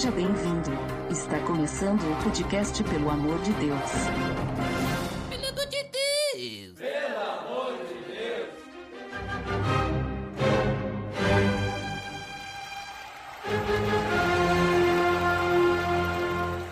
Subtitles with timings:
[0.00, 0.70] Seja bem-vindo.
[1.10, 3.90] Está começando o podcast Pelo Amor de Deus.
[5.28, 5.84] Pelo amor de
[8.14, 8.50] Deus!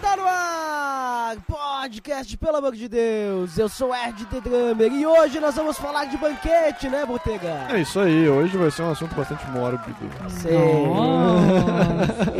[0.01, 1.37] Tá no ar!
[1.47, 3.28] Podcast, pelo amor de Deus!
[3.57, 7.67] Eu sou Erd The Drummer e hoje nós vamos falar de banquete, né, Botega?
[7.71, 9.97] É isso aí, hoje vai ser um assunto bastante mórbido.
[10.29, 10.57] Sei.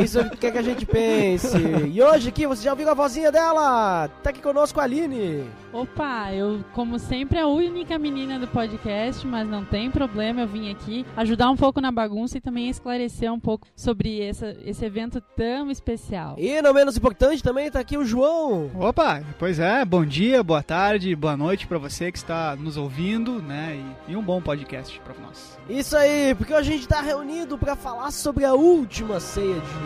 [0.03, 1.57] Isso quer que a gente pense.
[1.91, 4.07] E hoje aqui, você já ouviu a vozinha dela?
[4.23, 5.45] Tá aqui conosco a Aline.
[5.71, 10.71] Opa, eu, como sempre, a única menina do podcast, mas não tem problema, eu vim
[10.71, 15.21] aqui ajudar um pouco na bagunça e também esclarecer um pouco sobre essa, esse evento
[15.35, 16.35] tão especial.
[16.39, 18.71] E não menos importante também tá aqui o João.
[18.79, 23.39] Opa, pois é, bom dia, boa tarde, boa noite pra você que está nos ouvindo,
[23.41, 23.79] né?
[24.07, 25.59] E, e um bom podcast pra nós.
[25.69, 29.67] Isso aí, porque hoje a gente tá reunido pra falar sobre a última ceia de
[29.67, 29.79] Jesus.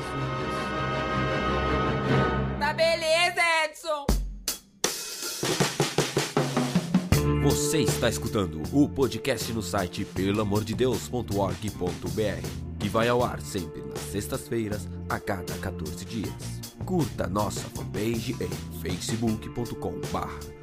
[2.58, 4.06] Tá beleza, Edson!
[7.44, 12.48] Você está escutando o podcast no site pelamordedeus.org.br,
[12.80, 16.32] que vai ao ar sempre nas sextas-feiras, a cada 14 dias.
[16.86, 20.63] Curta nossa fanpage em facebook.com.br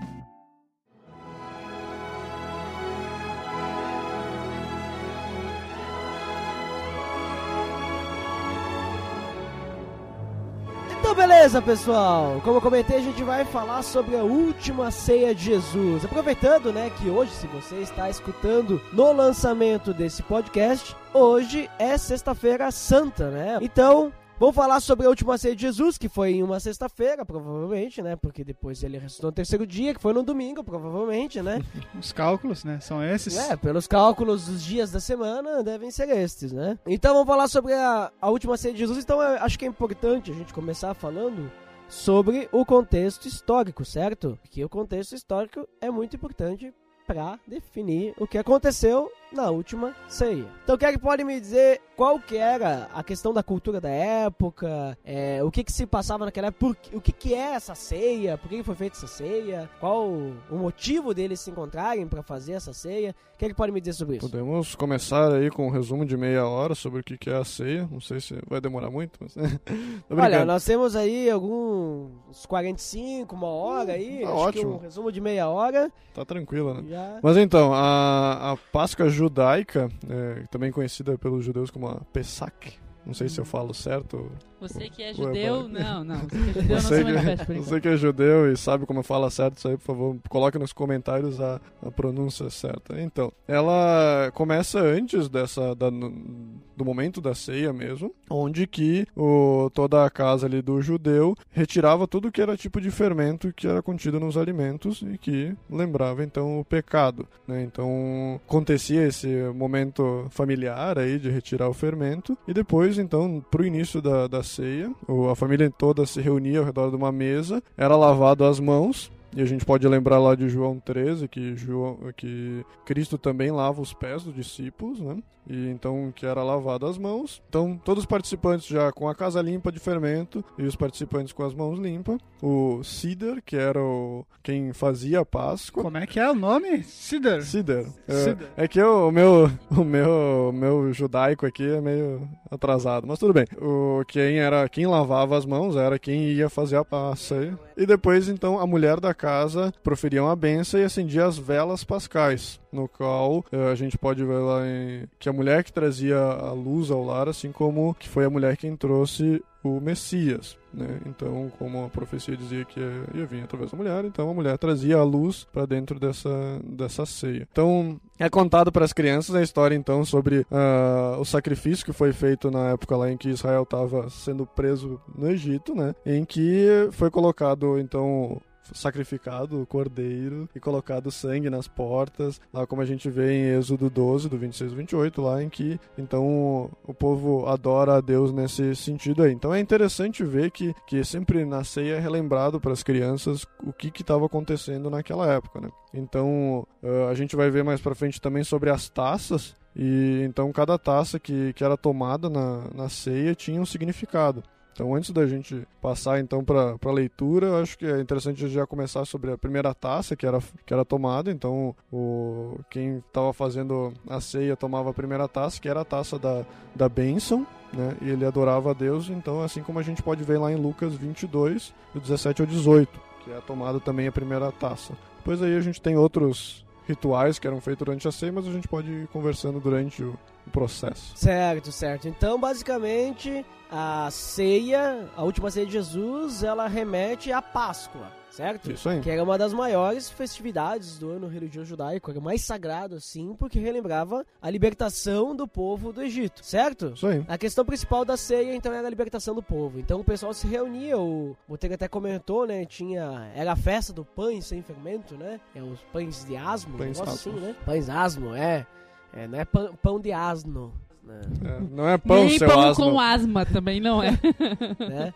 [11.31, 12.41] beleza, pessoal.
[12.43, 16.03] Como eu comentei, a gente vai falar sobre a última ceia de Jesus.
[16.03, 22.69] Aproveitando, né, que hoje, se você está escutando no lançamento desse podcast, hoje é sexta-feira
[22.69, 23.59] santa, né?
[23.61, 28.01] Então, Vamos falar sobre a última ceia de Jesus, que foi em uma sexta-feira, provavelmente,
[28.01, 28.15] né?
[28.15, 31.61] Porque depois ele ressuscitou no terceiro dia, que foi no domingo, provavelmente, né?
[31.93, 32.79] Os cálculos, né?
[32.79, 33.37] São esses.
[33.37, 36.79] É, pelos cálculos dos dias da semana, devem ser estes, né?
[36.87, 39.03] Então vamos falar sobre a, a última ceia de Jesus.
[39.03, 41.51] Então eu acho que é importante a gente começar falando
[41.87, 44.39] sobre o contexto histórico, certo?
[44.41, 46.73] Porque o contexto histórico é muito importante
[47.05, 50.45] para definir o que aconteceu na última ceia.
[50.63, 53.89] Então, quem é que pode me dizer qual que era a questão da cultura da
[53.89, 56.59] época, é, o que que se passava naquela época,
[56.91, 60.55] por- o que que é essa ceia, por que foi feita essa ceia, qual o
[60.55, 63.15] motivo deles se encontrarem para fazer essa ceia?
[63.41, 64.29] Quem é que pode me dizer sobre isso?
[64.29, 67.43] Podemos começar aí com um resumo de meia hora sobre o que que é a
[67.43, 67.89] ceia.
[67.91, 69.33] Não sei se vai demorar muito, mas.
[70.15, 74.75] Olha, nós temos aí alguns 45, uma hora aí, Tá acho que ótimo.
[74.75, 75.91] um resumo de meia hora.
[76.13, 76.83] Tá tranquilo, né?
[76.87, 77.19] Já...
[77.23, 83.15] Mas então, a, a Páscoa judaica, é, também conhecida pelos judeus como a Pesach, não
[83.15, 84.31] sei se eu falo certo.
[84.61, 85.83] Você que é Ué, judeu, vai.
[85.83, 86.15] não, não.
[86.21, 88.85] Você que é judeu não se que, manifesta por você que é judeu e sabe
[88.85, 93.01] como fala certo isso aí, por favor, coloque nos comentários a, a pronúncia certa.
[93.01, 100.03] Então, ela começa antes dessa da- do momento da ceia mesmo, onde que o, toda
[100.05, 104.19] a casa ali do judeu retirava tudo que era tipo de fermento que era contido
[104.19, 107.27] nos alimentos e que lembrava então o pecado.
[107.47, 107.61] né?
[107.63, 114.01] Então acontecia esse momento familiar aí de retirar o fermento e depois então pro início
[114.01, 114.91] da, da ceia.
[115.31, 119.41] A família toda se reunia ao redor de uma mesa, era lavado as mãos e
[119.41, 123.93] a gente pode lembrar lá de João 13 que, João, que Cristo também lava os
[123.93, 125.17] pés dos discípulos, né?
[125.49, 127.41] E então que era lavado as mãos.
[127.49, 131.43] Então todos os participantes já com a casa limpa de fermento e os participantes com
[131.43, 132.19] as mãos limpas.
[132.43, 135.81] O Cider, que era o quem fazia a Páscoa.
[135.83, 136.83] Como é que é o nome?
[136.83, 137.43] Cider.
[137.43, 137.87] Cider.
[138.07, 143.07] É, é que eu- o meu o meu o meu judaico aqui é meio atrasado,
[143.07, 143.45] mas tudo bem.
[143.59, 147.57] O quem era quem lavava as mãos era quem ia fazer a, a ceia.
[147.75, 152.59] E depois então a mulher da casa proferia uma benção e acendia as velas pascais,
[152.71, 156.51] no qual eh, a gente pode ver lá em, que a mulher que trazia a
[156.51, 160.57] luz ao lar, assim como que foi a mulher quem trouxe o Messias.
[160.73, 160.99] Né?
[161.05, 164.97] Então, como a profecia dizia que ia vir através da mulher, então a mulher trazia
[164.97, 167.47] a luz para dentro dessa, dessa ceia.
[167.51, 172.11] Então, é contado para as crianças a história então sobre ah, o sacrifício que foi
[172.11, 175.93] feito na época lá em que Israel estava sendo preso no Egito, né?
[176.05, 178.41] Em que foi colocado então
[178.73, 183.89] sacrificado o cordeiro e colocado sangue nas portas, lá como a gente vê em Êxodo
[183.89, 188.75] 12, do 26 ao 28, lá em que então o povo adora a Deus nesse
[188.75, 189.33] sentido aí.
[189.33, 193.73] Então é interessante ver que, que sempre na ceia é relembrado para as crianças o
[193.73, 195.69] que estava acontecendo naquela época, né?
[195.93, 196.65] Então
[197.09, 201.19] a gente vai ver mais para frente também sobre as taças, e então cada taça
[201.19, 204.43] que, que era tomada na, na ceia tinha um significado.
[204.73, 209.05] Então, antes da gente passar então para a leitura, acho que é interessante já começar
[209.05, 211.29] sobre a primeira taça que era, que era tomada.
[211.29, 216.17] Então, o, quem estava fazendo a ceia tomava a primeira taça, que era a taça
[216.17, 217.95] da, da bênção, né?
[218.01, 219.09] E ele adorava a Deus.
[219.09, 222.99] Então, assim como a gente pode ver lá em Lucas 22, do 17 ao 18,
[223.23, 224.93] que é tomada também a primeira taça.
[225.17, 228.51] Depois aí a gente tem outros rituais que eram feitos durante a ceia, mas a
[228.51, 230.17] gente pode ir conversando durante o
[230.51, 231.13] processo.
[231.15, 232.07] Certo, certo.
[232.07, 238.69] Então, basicamente, a ceia, a última ceia de Jesus, ela remete à Páscoa, certo?
[238.69, 238.99] Isso aí.
[238.99, 243.59] Que era uma das maiores festividades do ano religioso judaico, era mais sagrado, assim, porque
[243.59, 246.91] relembrava a libertação do povo do Egito, certo?
[246.95, 247.23] Isso aí.
[247.29, 249.79] A questão principal da ceia, então, era a libertação do povo.
[249.79, 252.65] Então o pessoal se reunia, o Botega até comentou, né?
[252.65, 253.31] Tinha.
[253.33, 255.39] Era a festa do pães sem fermento, né?
[255.55, 257.55] É os pães de asmo, um Pães negócio assim, né?
[257.65, 258.67] Pães asmo, é.
[259.13, 260.73] É, não é pão, pão de asno.
[261.03, 261.21] Né?
[261.43, 262.91] É, não é pão, Nem seu pão asno.
[262.91, 264.11] com asma também não é.
[264.79, 265.13] né?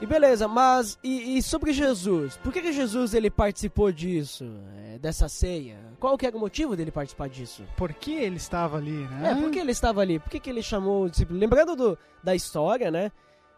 [0.00, 2.36] E beleza, mas e, e sobre Jesus?
[2.38, 4.44] Por que, que Jesus ele participou disso,
[4.76, 5.78] é, dessa ceia?
[6.00, 7.62] Qual que era o motivo dele participar disso?
[7.76, 9.30] Por que ele estava ali, né?
[9.30, 10.18] É, por que ele estava ali?
[10.18, 11.38] Por que, que ele chamou o discípulo?
[11.38, 13.12] Lembrando do, da história, né?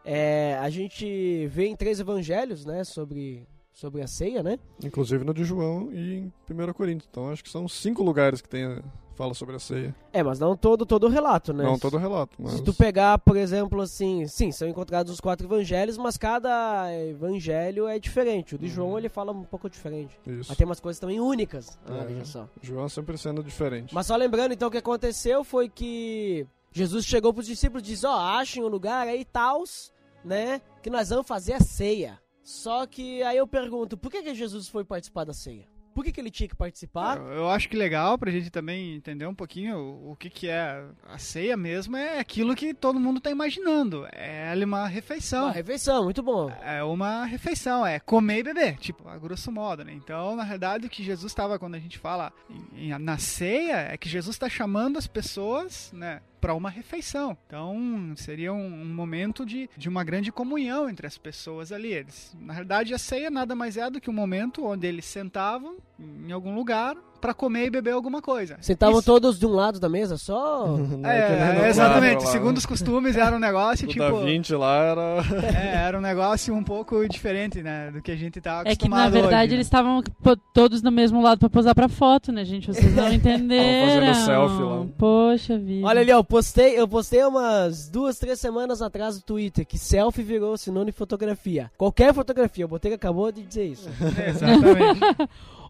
[0.04, 2.84] É, a gente vê em três evangelhos, né?
[2.84, 4.58] Sobre, sobre a ceia, né?
[4.84, 7.08] Inclusive no de João e em 1 Coríntios.
[7.10, 8.82] Então acho que são cinco lugares que tem
[9.14, 9.94] fala sobre a ceia.
[10.12, 11.64] É, mas não todo, todo o relato, né?
[11.64, 15.20] Não todo o relato, mas Se tu pegar, por exemplo, assim, sim, são encontrados os
[15.20, 18.54] quatro evangelhos, mas cada evangelho é diferente.
[18.54, 18.70] O de Uhum.
[18.70, 20.18] João ele fala um pouco diferente.
[20.26, 20.46] isso.
[20.48, 21.78] Mas tem umas coisas também únicas.
[21.88, 22.04] Ah, É.
[22.06, 22.48] veja só.
[22.62, 23.94] João sempre sendo diferente.
[23.94, 28.06] Mas só lembrando, então, o que aconteceu foi que Jesus chegou pros discípulos e disse,
[28.06, 29.92] ó, achem um lugar aí, tals,
[30.24, 32.18] né, que nós vamos fazer a ceia.
[32.42, 35.66] Só que aí eu pergunto, por que, que Jesus foi participar da ceia?
[35.94, 37.16] Por que, que ele tinha que participar?
[37.18, 40.48] Eu, eu acho que legal pra gente também entender um pouquinho o, o que, que
[40.48, 44.06] é a ceia mesmo, é aquilo que todo mundo tá imaginando.
[44.12, 45.44] É ali uma refeição.
[45.44, 46.50] Uma refeição, muito bom.
[46.62, 49.92] É uma refeição, é comer e beber, tipo, a grosso modo, né?
[49.92, 53.88] Então, na realidade, o que Jesus estava, quando a gente fala em- em- na ceia,
[53.92, 57.34] é que Jesus está chamando as pessoas, né, para uma refeição.
[57.46, 61.90] Então, seria um, um momento de, de uma grande comunhão entre as pessoas ali.
[61.90, 65.78] Eles, na realidade, a ceia nada mais é do que um momento onde eles sentavam
[65.98, 68.58] em algum lugar para comer e beber alguma coisa.
[68.60, 70.66] Sentavam Isso- todos de um lado da mesa só?
[70.76, 72.22] Não É, é, exatamente.
[72.22, 72.58] lá, Segundo né?
[72.58, 74.04] os costumes, era um negócio O tipo.
[74.04, 75.00] da 20 lá era.
[75.56, 77.90] É, era um negócio um pouco diferente, né?
[77.90, 80.82] Do que a gente tá É que na acostumado verdade hoje, eles estavam pô, todos
[80.82, 82.66] no mesmo lado pra posar pra foto, né, gente?
[82.66, 83.88] Vocês não entenderam.
[83.88, 84.86] fazendo selfie lá.
[84.98, 85.86] Poxa vida.
[85.86, 89.78] Olha ali, ó, eu postei, eu postei umas duas, três semanas atrás no Twitter que
[89.78, 91.70] selfie virou sinônimo de fotografia.
[91.78, 93.88] Qualquer fotografia, o Botega acabou de dizer isso.
[94.22, 95.00] É, exatamente.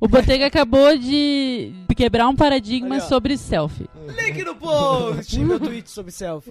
[0.00, 1.43] O Botega acabou de
[1.94, 3.00] quebrar um paradigma ó.
[3.00, 3.88] sobre selfie.
[4.16, 5.38] Link no post!
[5.40, 6.50] meu tweet sobre selfie.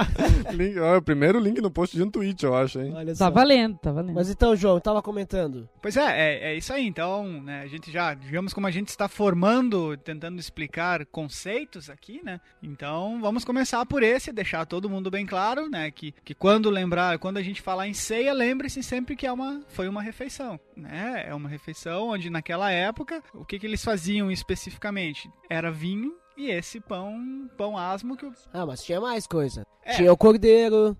[0.54, 2.92] link, ó, é o primeiro link no post de um tweet, eu acho, hein?
[2.94, 3.24] Olha só.
[3.24, 4.14] Tá valendo, tá valendo.
[4.14, 5.68] Mas então, João, eu tava comentando.
[5.82, 6.86] Pois é, é, é isso aí.
[6.86, 12.20] Então, né, a gente já, digamos como a gente está formando, tentando explicar conceitos aqui,
[12.24, 12.40] né?
[12.62, 15.90] Então, vamos começar por esse, deixar todo mundo bem claro, né?
[15.90, 19.62] Que, que quando lembrar, quando a gente falar em ceia, lembre-se sempre que é uma,
[19.68, 21.24] foi uma refeição, né?
[21.26, 25.30] É uma refeição onde naquela época, o que, que eles faziam especificamente?
[25.48, 29.66] Era vinho e esse pão, pão asmo que o Ah, mas tinha mais coisa.
[29.84, 29.94] É.
[29.94, 30.96] Tinha o cordeiro,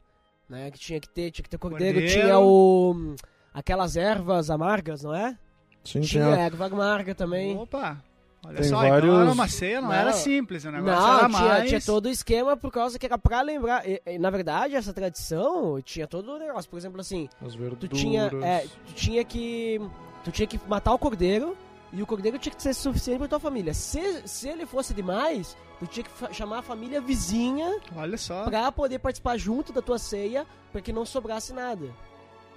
[0.48, 0.70] né?
[0.70, 1.98] Que tinha que ter, tinha que ter cordeiro.
[2.00, 2.20] Cordeiro.
[2.22, 3.14] Tinha o.
[3.52, 5.36] Aquelas ervas amargas, não é?
[5.84, 6.36] Sim, Tinha tinha.
[6.36, 7.56] erva amarga também.
[7.56, 8.02] Opa!
[8.46, 9.94] Olha Tem só, vários- então era uma ceia, não, Não.
[9.96, 11.68] era simples, o negócio Não, era tinha, mais...
[11.68, 13.88] tinha todo o esquema por causa que era pra lembrar.
[13.88, 16.68] E- e, na verdade, essa tradição tinha todo o negócio.
[16.68, 17.98] Por exemplo, assim, As tu verduras.
[17.98, 19.80] tinha, é, tu tinha que.
[20.24, 21.56] Tu tinha que matar o cordeiro
[21.94, 23.72] e o cordeiro tinha que ser suficiente pra tua família.
[23.72, 28.44] Se, se ele fosse demais, tu tinha que chamar a família vizinha Olha só.
[28.44, 31.86] pra poder participar junto da tua ceia, pra que não sobrasse nada.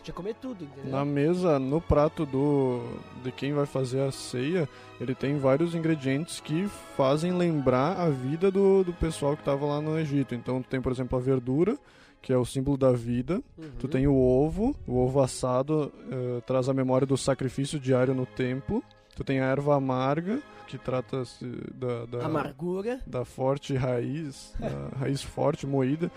[0.01, 0.91] Tinha que comer tudo, entendeu?
[0.91, 2.81] Na mesa, no prato do
[3.23, 4.67] de quem vai fazer a ceia,
[4.99, 9.81] ele tem vários ingredientes que fazem lembrar a vida do, do pessoal que estava lá
[9.81, 10.33] no Egito.
[10.33, 11.77] Então, tu tem, por exemplo, a verdura,
[12.21, 13.41] que é o símbolo da vida.
[13.57, 13.71] Uhum.
[13.79, 18.25] Tu tem o ovo, o ovo assado eh, traz a memória do sacrifício diário no
[18.25, 18.81] templo.
[19.17, 21.43] Tu tem a erva amarga, que trata-se
[21.73, 22.99] da, da, Amargura.
[23.05, 26.11] da forte raiz, da raiz forte, moída,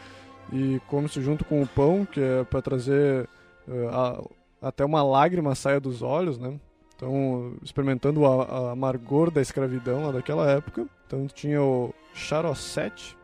[0.53, 3.27] e come-se junto com o pão, que é para trazer
[3.67, 4.23] eh, a-
[4.61, 6.61] até uma lágrima saia dos olhos, né?
[6.95, 10.87] Então, experimentando a, a amargor da escravidão lá daquela época.
[11.07, 13.17] Então, tinha o charosete,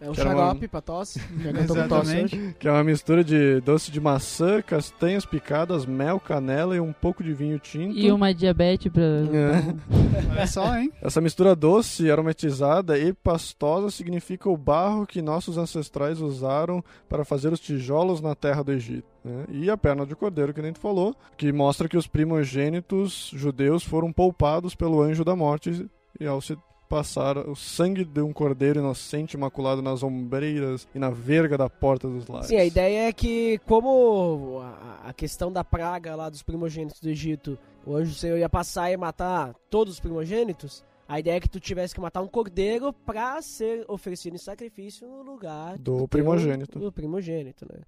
[0.00, 1.20] É Que era xarope pra tosse.
[1.40, 2.54] Já com tosse hoje.
[2.58, 7.24] Que é uma mistura de doce de maçã, castanhas picadas, mel, canela e um pouco
[7.24, 7.96] de vinho tinto.
[7.96, 9.02] E uma diabetes pra.
[9.02, 10.30] É.
[10.30, 10.92] Olha só, hein?
[11.00, 17.52] Essa mistura doce, aromatizada e pastosa significa o barro que nossos ancestrais usaram para fazer
[17.52, 19.08] os tijolos na terra do Egito.
[19.24, 19.44] né?
[19.48, 23.82] E a perna de cordeiro, que nem tu falou, que mostra que os primogênitos judeus
[23.82, 25.88] foram poupados pelo anjo da morte
[26.20, 26.56] e ao se
[26.88, 32.08] passar o sangue de um cordeiro inocente imaculado nas ombreiras e na verga da porta
[32.08, 32.48] dos lares.
[32.48, 34.60] Sim, a ideia é que, como
[35.04, 38.90] a, questão da praga lá dos primogênitos do Egito, o anjo do Senhor ia passar
[38.90, 42.92] e matar todos os primogênitos, a ideia é que tu tivesse que matar um cordeiro
[42.92, 46.78] pra ser oferecido em sacrifício no lugar Do teu- primogênito.
[46.78, 47.78] Do primogênito, né?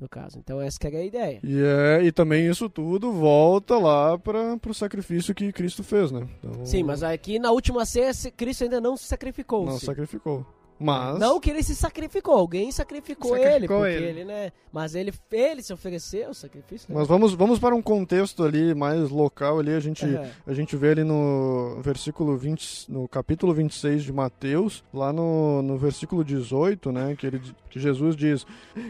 [0.00, 0.38] No caso.
[0.38, 1.40] Então essa que era a ideia.
[1.42, 6.26] E, é, e também isso tudo volta lá para o sacrifício que Cristo fez, né?
[6.38, 9.66] Então, Sim, mas aqui na última ceia, se- Cristo ainda não se sacrificou.
[9.66, 9.86] Não sim.
[9.86, 10.46] sacrificou.
[10.78, 11.18] Mas.
[11.18, 14.06] Não que ele se sacrificou, alguém sacrificou, ele, Sacrificou porque ele.
[14.20, 14.24] ele.
[14.24, 14.52] né?
[14.72, 16.92] Mas ele, ele se ofereceu o sacrifício.
[16.92, 16.98] né?
[16.98, 20.04] Mas vamos, vamos para um contexto ali mais local ali, a gente,
[20.46, 25.76] a gente vê ali no versículo 20, no capítulo 26 de Mateus, lá no, no
[25.78, 28.46] versículo 18, né, que, ele, que Jesus diz,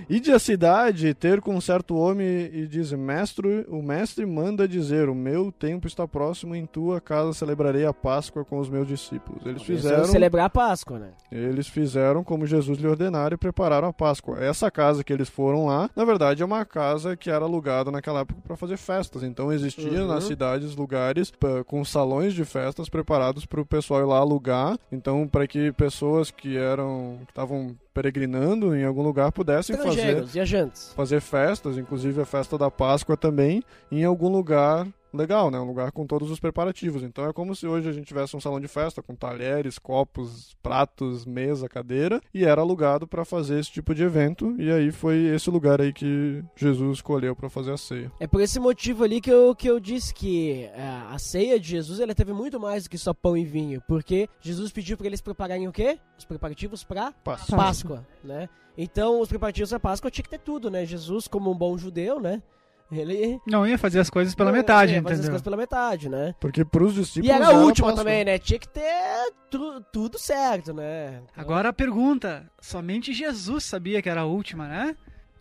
[0.09, 5.09] Ide à cidade ter com um certo homem e diz, mestre, o mestre manda dizer,
[5.09, 9.45] o meu tempo está próximo, em tua casa celebrarei a Páscoa com os meus discípulos.
[9.47, 10.05] Eles fizeram...
[10.05, 11.11] celebrar a Páscoa, né?
[11.31, 14.43] Eles fizeram como Jesus lhe ordenara e prepararam a Páscoa.
[14.43, 18.21] Essa casa que eles foram lá, na verdade, é uma casa que era alugada naquela
[18.21, 19.23] época para fazer festas.
[19.23, 20.09] Então existia Uhum.
[20.09, 24.77] nas cidades lugares pá, com salões de festas preparados para o pessoal ir lá alugar.
[24.91, 30.93] Então, para que pessoas que eram que estavam peregrinando em algum lugar pudessem fazer viajantes.
[30.95, 35.59] fazer festas, inclusive a festa da Páscoa também, em algum lugar legal, né?
[35.59, 37.03] Um lugar com todos os preparativos.
[37.03, 40.57] Então é como se hoje a gente tivesse um salão de festa com talheres, copos,
[40.63, 44.55] pratos, mesa, cadeira, e era alugado para fazer esse tipo de evento.
[44.59, 48.13] E aí foi esse lugar aí que Jesus escolheu para fazer a ceia.
[48.21, 51.69] É por esse motivo ali que eu, que eu disse que é, a ceia de
[51.69, 55.07] Jesus ela teve muito mais do que só pão e vinho, porque Jesus pediu para
[55.07, 55.99] eles prepararem o quê?
[56.19, 57.57] Os preparativos para Páscoa.
[57.57, 58.49] Páscoa, né?
[58.81, 60.87] Então, os preparativos da Páscoa tinha que ter tudo, né?
[60.87, 62.41] Jesus, como um bom judeu, né?
[62.91, 65.31] Ele Não ia fazer as coisas pela Não, metade, ia fazer as entendeu?
[65.33, 66.35] coisas pela metade, né?
[66.41, 68.39] Porque pros discípulos E era a última também, né?
[68.39, 71.21] Tinha que ter tu- tudo certo, né?
[71.37, 74.97] Agora a pergunta: somente Jesus sabia que era a última, né?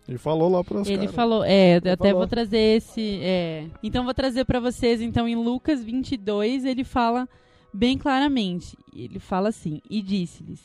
[0.06, 1.14] E falou lá pros Ele caras.
[1.14, 2.14] falou, é, eu até falou.
[2.18, 3.66] vou trazer esse, é.
[3.82, 7.28] Então vou trazer pra vocês, então em Lucas 22, ele fala
[7.72, 8.76] bem claramente.
[8.94, 10.60] Ele fala assim: "E disse-lhes: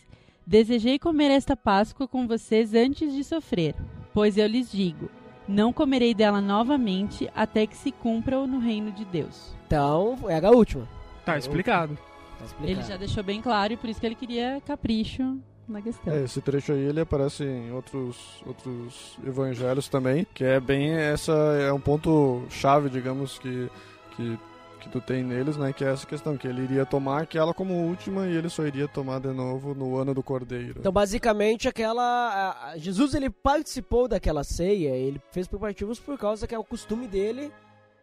[0.46, 3.74] Desejei comer esta Páscoa com vocês antes de sofrer,
[4.13, 5.10] pois eu lhes digo:
[5.48, 10.52] não comerei dela novamente até que se cumpra no reino de Deus." Então, era a
[10.52, 10.88] última.
[11.26, 11.98] Tá explicado.
[12.40, 12.72] Tá explicado.
[12.72, 16.14] Ele já deixou bem claro e por isso que ele queria capricho na questão.
[16.14, 21.32] É, esse trecho aí ele aparece em outros, outros evangelhos também, que é bem essa
[21.32, 23.70] é um ponto chave, digamos que
[24.16, 24.38] que
[24.84, 27.74] que tu tem neles, né, que é essa questão que ele iria tomar aquela como
[27.88, 30.75] última e ele só iria tomar de novo no ano do Cordeiro.
[30.80, 32.72] Então, basicamente, aquela.
[32.74, 37.08] a- Jesus ele participou daquela ceia, ele fez preparativos por causa que é o costume
[37.08, 37.52] dele,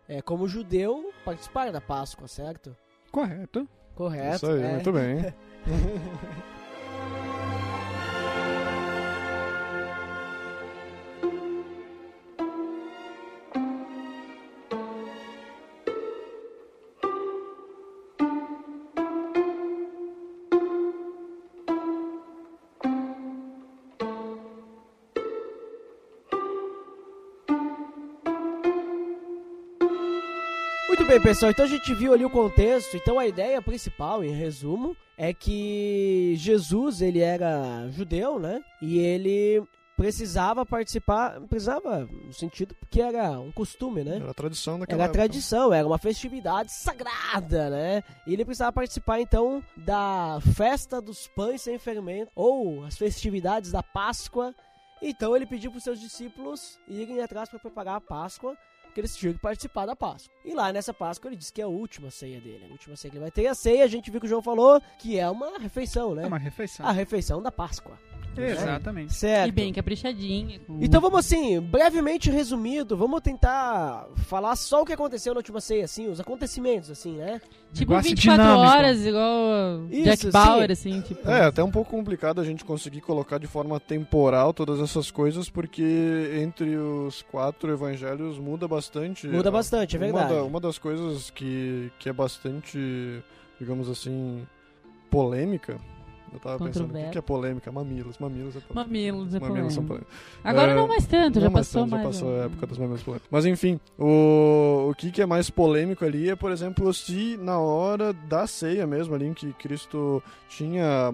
[0.09, 2.75] é, como judeu, participar da Páscoa, certo?
[3.13, 3.69] Correto.
[3.95, 4.37] Correto.
[4.37, 4.73] Isso aí, é.
[4.73, 5.35] muito bem.
[31.11, 31.51] bem, pessoal.
[31.51, 32.97] Então a gente viu ali o contexto.
[32.97, 38.63] Então a ideia principal, em resumo, é que Jesus ele era judeu, né?
[38.81, 39.61] E ele
[39.97, 44.19] precisava participar, precisava no sentido porque era um costume, né?
[44.19, 48.05] Era a tradição daquela Era a tradição, era uma festividade sagrada, né?
[48.25, 53.83] E ele precisava participar então da festa dos pães sem fermento ou as festividades da
[53.83, 54.55] Páscoa.
[55.03, 58.57] Então ele pediu para os seus discípulos irem atrás para preparar a Páscoa,
[58.91, 60.35] porque eles tinham que participar da Páscoa.
[60.45, 63.11] E lá nessa Páscoa ele disse que é a última ceia dele, a última ceia
[63.11, 63.43] que ele vai ter.
[63.43, 66.25] E a ceia, a gente viu que o João falou que é uma refeição, né?
[66.25, 66.85] É uma refeição.
[66.85, 67.97] A refeição da Páscoa.
[68.37, 69.13] Exatamente.
[69.15, 69.49] Certo.
[69.49, 70.61] E bem caprichadinha.
[70.81, 75.85] Então vamos assim, brevemente resumido, vamos tentar falar só o que aconteceu na última ceia,
[75.85, 77.41] assim, os acontecimentos, assim, né?
[77.73, 78.69] Tipo Negócio 24 dinâmico.
[78.77, 80.31] horas, igual Isso, Jack sim.
[80.31, 81.29] Bauer, assim, tipo.
[81.29, 85.49] É, até um pouco complicado a gente conseguir colocar de forma temporal todas essas coisas,
[85.49, 89.27] porque entre os quatro evangelhos muda bastante.
[89.29, 90.35] Muda bastante, é Uma verdade.
[90.35, 93.23] da- Uma, das coisas que, que é bastante,
[93.59, 94.45] digamos assim,
[95.11, 95.79] polêmica
[96.33, 97.73] Eu tava pensando, o que que é polêmica?
[97.73, 98.75] Mamilos, mamilos é polêmica.
[98.75, 100.15] Mamilos, é Mamilos são polêmicos.
[100.45, 102.03] Agora É, não mais tanto, Não, já mas passou tanto, mais.
[102.03, 102.43] Já passou né?
[102.43, 103.29] a época das mamilos polêmicas.
[103.31, 107.59] Mas enfim, o, o que, que é mais polêmico ali é, por exemplo, se na
[107.59, 111.13] hora da ceia mesmo, ali em que Cristo tinha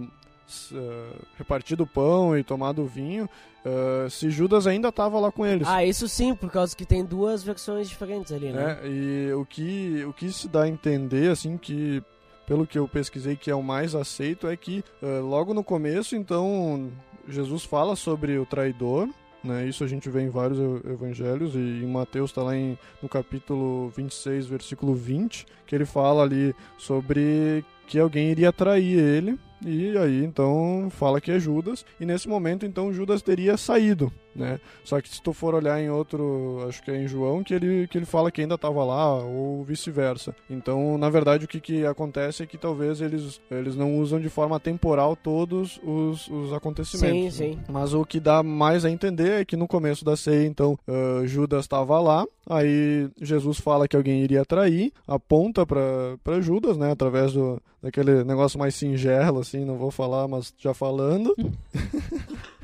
[0.73, 3.29] eh, repartido o pão e tomado o vinho,
[3.65, 5.67] eh, se Judas ainda estava lá com eles.
[5.67, 8.75] Ah, isso sim, por causa que tem duas versões diferentes ali, né?
[8.75, 8.89] né?
[8.89, 12.03] E o que, o que se dá a entender, assim, que
[12.47, 16.15] pelo que eu pesquisei que é o mais aceito, é que eh, logo no começo,
[16.17, 16.91] então,
[17.29, 19.09] Jesus fala sobre o traidor,
[19.43, 19.67] né?
[19.69, 23.09] Isso a gente vê em vários ev- evangelhos e em Mateus está lá em, no
[23.09, 29.39] capítulo 26, versículo 20, que ele fala ali sobre que alguém iria trair ele.
[29.65, 31.85] E aí, então, fala que é Judas.
[32.01, 34.61] E nesse momento, então, Judas teria saído, né?
[34.85, 37.87] Só que se tu for olhar em outro, acho que é em João, que ele,
[37.89, 40.35] que ele fala que ainda estava lá, ou vice-versa.
[40.49, 44.29] Então, na verdade, o que, que acontece é que talvez eles, eles não usam de
[44.29, 47.35] forma temporal todos os, os acontecimentos.
[47.35, 47.55] Sim, né?
[47.55, 47.59] sim.
[47.69, 51.27] Mas o que dá mais a entender é que no começo da ceia, então, ah,
[51.27, 57.33] Judas estava lá, aí Jesus fala que alguém iria trair, aponta para Judas, né, através
[57.33, 61.35] do, daquele negócio mais singelo, assim, não vou falar, mas já falando.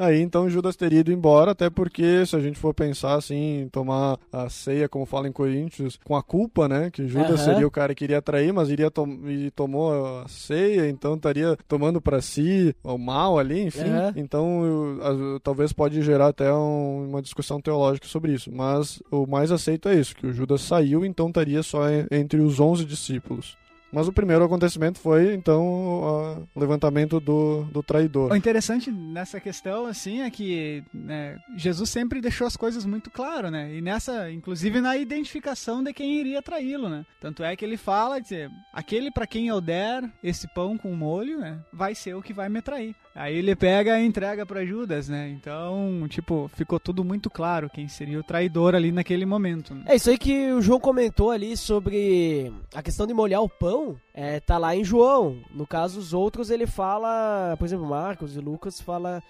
[0.00, 4.18] Aí então Judas teria ido embora, até porque se a gente for pensar assim, tomar
[4.32, 6.90] a ceia, como fala em Coríntios, com a culpa, né?
[6.90, 7.52] Que Judas Aham.
[7.52, 11.56] seria o cara que iria trair, mas iria tom e tomou a ceia, então estaria
[11.68, 13.88] tomando para si o mal ali, enfim.
[13.90, 14.12] Aham.
[14.16, 18.50] Então eu- a- talvez pode gerar até um- uma discussão teológica sobre isso.
[18.52, 22.40] Mas o mais aceito é isso, que o Judas saiu, então estaria só en- entre
[22.40, 23.56] os 11 discípulos.
[23.92, 28.32] Mas o primeiro acontecimento foi, então, o levantamento do, do traidor.
[28.32, 33.50] O interessante nessa questão, assim, é que né, Jesus sempre deixou as coisas muito claras,
[33.50, 33.74] né?
[33.74, 37.04] E nessa, inclusive na identificação de quem iria traí-lo, né?
[37.20, 41.38] Tanto é que ele fala, dizer, aquele para quem eu der esse pão com molho,
[41.38, 41.58] né?
[41.72, 42.94] Vai ser o que vai me trair.
[43.14, 45.28] Aí ele pega e entrega para Judas, né?
[45.28, 49.76] Então, tipo, ficou tudo muito claro quem seria o traidor ali naquele momento.
[49.86, 53.96] É isso aí que o João comentou ali sobre a questão de molhar o pão.
[54.14, 55.38] É, tá lá em João.
[55.52, 59.22] No caso, os outros ele fala, por exemplo, Marcos e Lucas fala.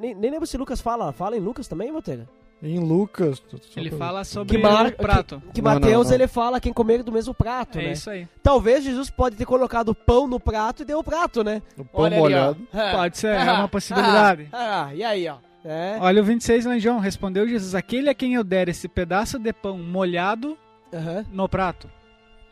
[0.00, 1.12] Nem, nem lembro se Lucas fala.
[1.12, 2.26] Fala em Lucas também, Botega?
[2.62, 3.42] Em Lucas.
[3.76, 5.42] Ele pra- fala sobre Que Mar- o prato.
[5.52, 6.14] Que Não, Mateus não, não.
[6.14, 7.92] ele fala quem comer do mesmo prato, É né?
[7.92, 8.26] isso aí.
[8.42, 11.60] Talvez Jesus pode ter colocado o pão no prato e deu o prato, né?
[11.76, 12.66] O pão Olha ali, molhado.
[12.72, 12.92] É.
[12.96, 14.48] Pode ser, é Ah, uma possibilidade.
[14.52, 15.36] Ah, ah, e aí, ó.
[15.64, 15.98] É.
[16.00, 16.98] Olha o 26, Lanjão.
[16.98, 20.56] Respondeu Jesus: Aquele a quem eu der esse pedaço de pão molhado
[21.30, 21.90] no prato.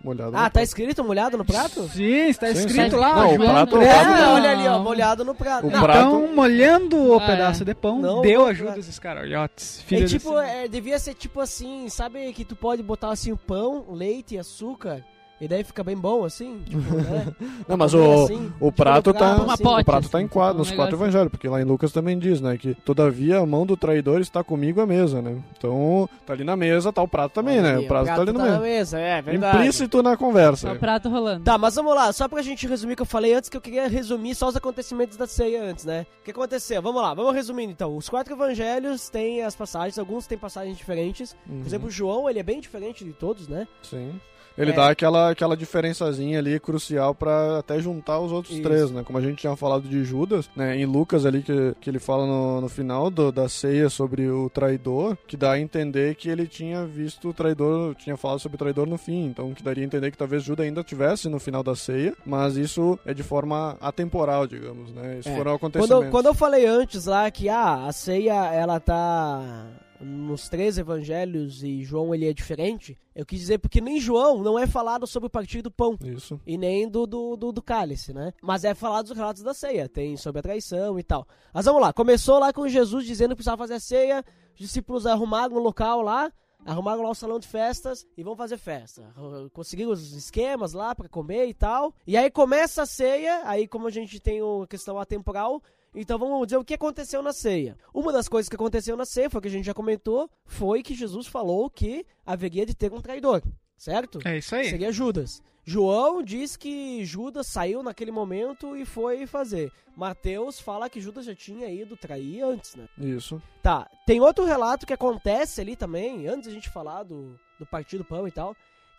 [0.05, 0.37] Molhado.
[0.37, 1.88] Ah, tá escrito molhado no prato?
[1.88, 2.97] Sim, está Sim, escrito sim.
[2.97, 3.14] lá.
[3.17, 5.67] Não, o prato- É, prato- olha ali, ó, molhado no prato.
[5.67, 7.64] O Não, prato- Então, molhando o Ah, pedaço é.
[7.64, 9.81] de pão, Não, deu não, a Judas Iscariotes.
[9.87, 13.37] filho É tipo, é, devia ser tipo assim, sabe que tu pode botar assim o
[13.38, 15.03] pão, leite e açúcar,
[15.40, 16.61] e daí fica bem bom assim?
[16.64, 17.27] Tipo, né?
[17.68, 19.62] Não, mas o, assim, o tipo, prato tá, assim.
[19.62, 21.92] pote, o prato tá assim, em quatro, um nos quatro evangelhos, porque lá em Lucas
[21.92, 25.37] também diz, né, que todavia a mão do traidor está comigo à mesa, né?
[25.57, 27.75] Então, tá ali na mesa, tá o prato também, Olha né?
[27.77, 29.59] ali, O prato tá ali no na mesa, é verdade.
[29.59, 30.68] Implícito na conversa.
[30.68, 31.44] Só o prato rolando.
[31.44, 33.61] Tá, mas vamos lá, só pra gente resumir o que eu falei antes, que eu
[33.61, 36.07] queria resumir só os acontecimentos da ceia antes, né?
[36.20, 36.81] O que aconteceu?
[36.81, 37.97] Vamos lá, vamos resumindo então.
[37.97, 41.37] Os quatro evangelhos têm as passagens, alguns têm passagens diferentes.
[41.49, 43.66] Uhum, Por exemplo, João, ele é bem diferente de todos, né?
[43.83, 44.12] Sim.
[44.57, 44.75] Ele É.
[44.75, 48.62] dá aquela, aquela diferençazinha ali crucial pra até juntar os outros Isso.
[48.62, 49.03] três, né?
[49.05, 50.77] Como a gente tinha falado de Judas, né?
[50.77, 54.49] Em Lucas ali, que, que ele fala no, no final do- da ceia sobre o
[54.51, 58.59] traidor, que dá a entender que ele tinha visto o traidor, tinha falado sobre o
[58.59, 59.27] traidor no fim.
[59.27, 62.57] Então, que daria a entender que talvez Judas ainda tivesse no final da ceia, mas
[62.57, 65.19] isso é de forma atemporal, digamos, né?
[65.19, 65.37] Isso É.
[65.37, 65.99] foram acontecimentos.
[66.05, 69.67] Quando, quando eu falei antes lá que ah, a ceia ela tá
[70.05, 74.59] nos três evangelhos e João ele é diferente, eu quis dizer porque nem João não
[74.59, 75.97] é falado sobre o partir do pão.
[76.05, 76.38] Isso.
[76.47, 78.33] E nem do, do, do, do cálice, né?
[78.43, 79.88] Mas é falado dos relatos da ceia.
[79.88, 81.27] Tem sobre a traição e tal.
[81.53, 81.93] Mas vamos lá.
[81.93, 84.25] Começou lá com Jesus dizendo que precisava fazer a ceia.
[84.53, 86.31] Os discípulos arrumaram um local lá.
[86.67, 89.12] Arrumaram lá o salão de festas e vão fazer festa.
[89.53, 91.95] Conseguiram os esquemas lá pra comer e tal.
[92.07, 93.43] E aí começa a ceia.
[93.45, 95.62] Aí, como a gente tem a questão atemporal,
[95.94, 97.76] então vamos dizer o que aconteceu na ceia.
[97.92, 100.83] Uma das coisas que aconteceu na ceia, foi o que a gente já comentou, foi
[100.83, 103.42] que Jesus falou que haveria de ter um traidor.
[103.76, 104.18] Certo?
[104.24, 104.70] É isso aí.
[104.70, 105.42] Seria Judas.
[105.64, 109.72] João diz que Judas saiu naquele momento e foi fazer.
[109.96, 112.87] Mateus fala que Judas já tinha ido trair antes, né?
[112.98, 113.40] Isso.
[113.62, 118.04] Tá, tem outro relato que acontece ali também, antes da gente falar do, do partido
[118.04, 118.54] pão e tal,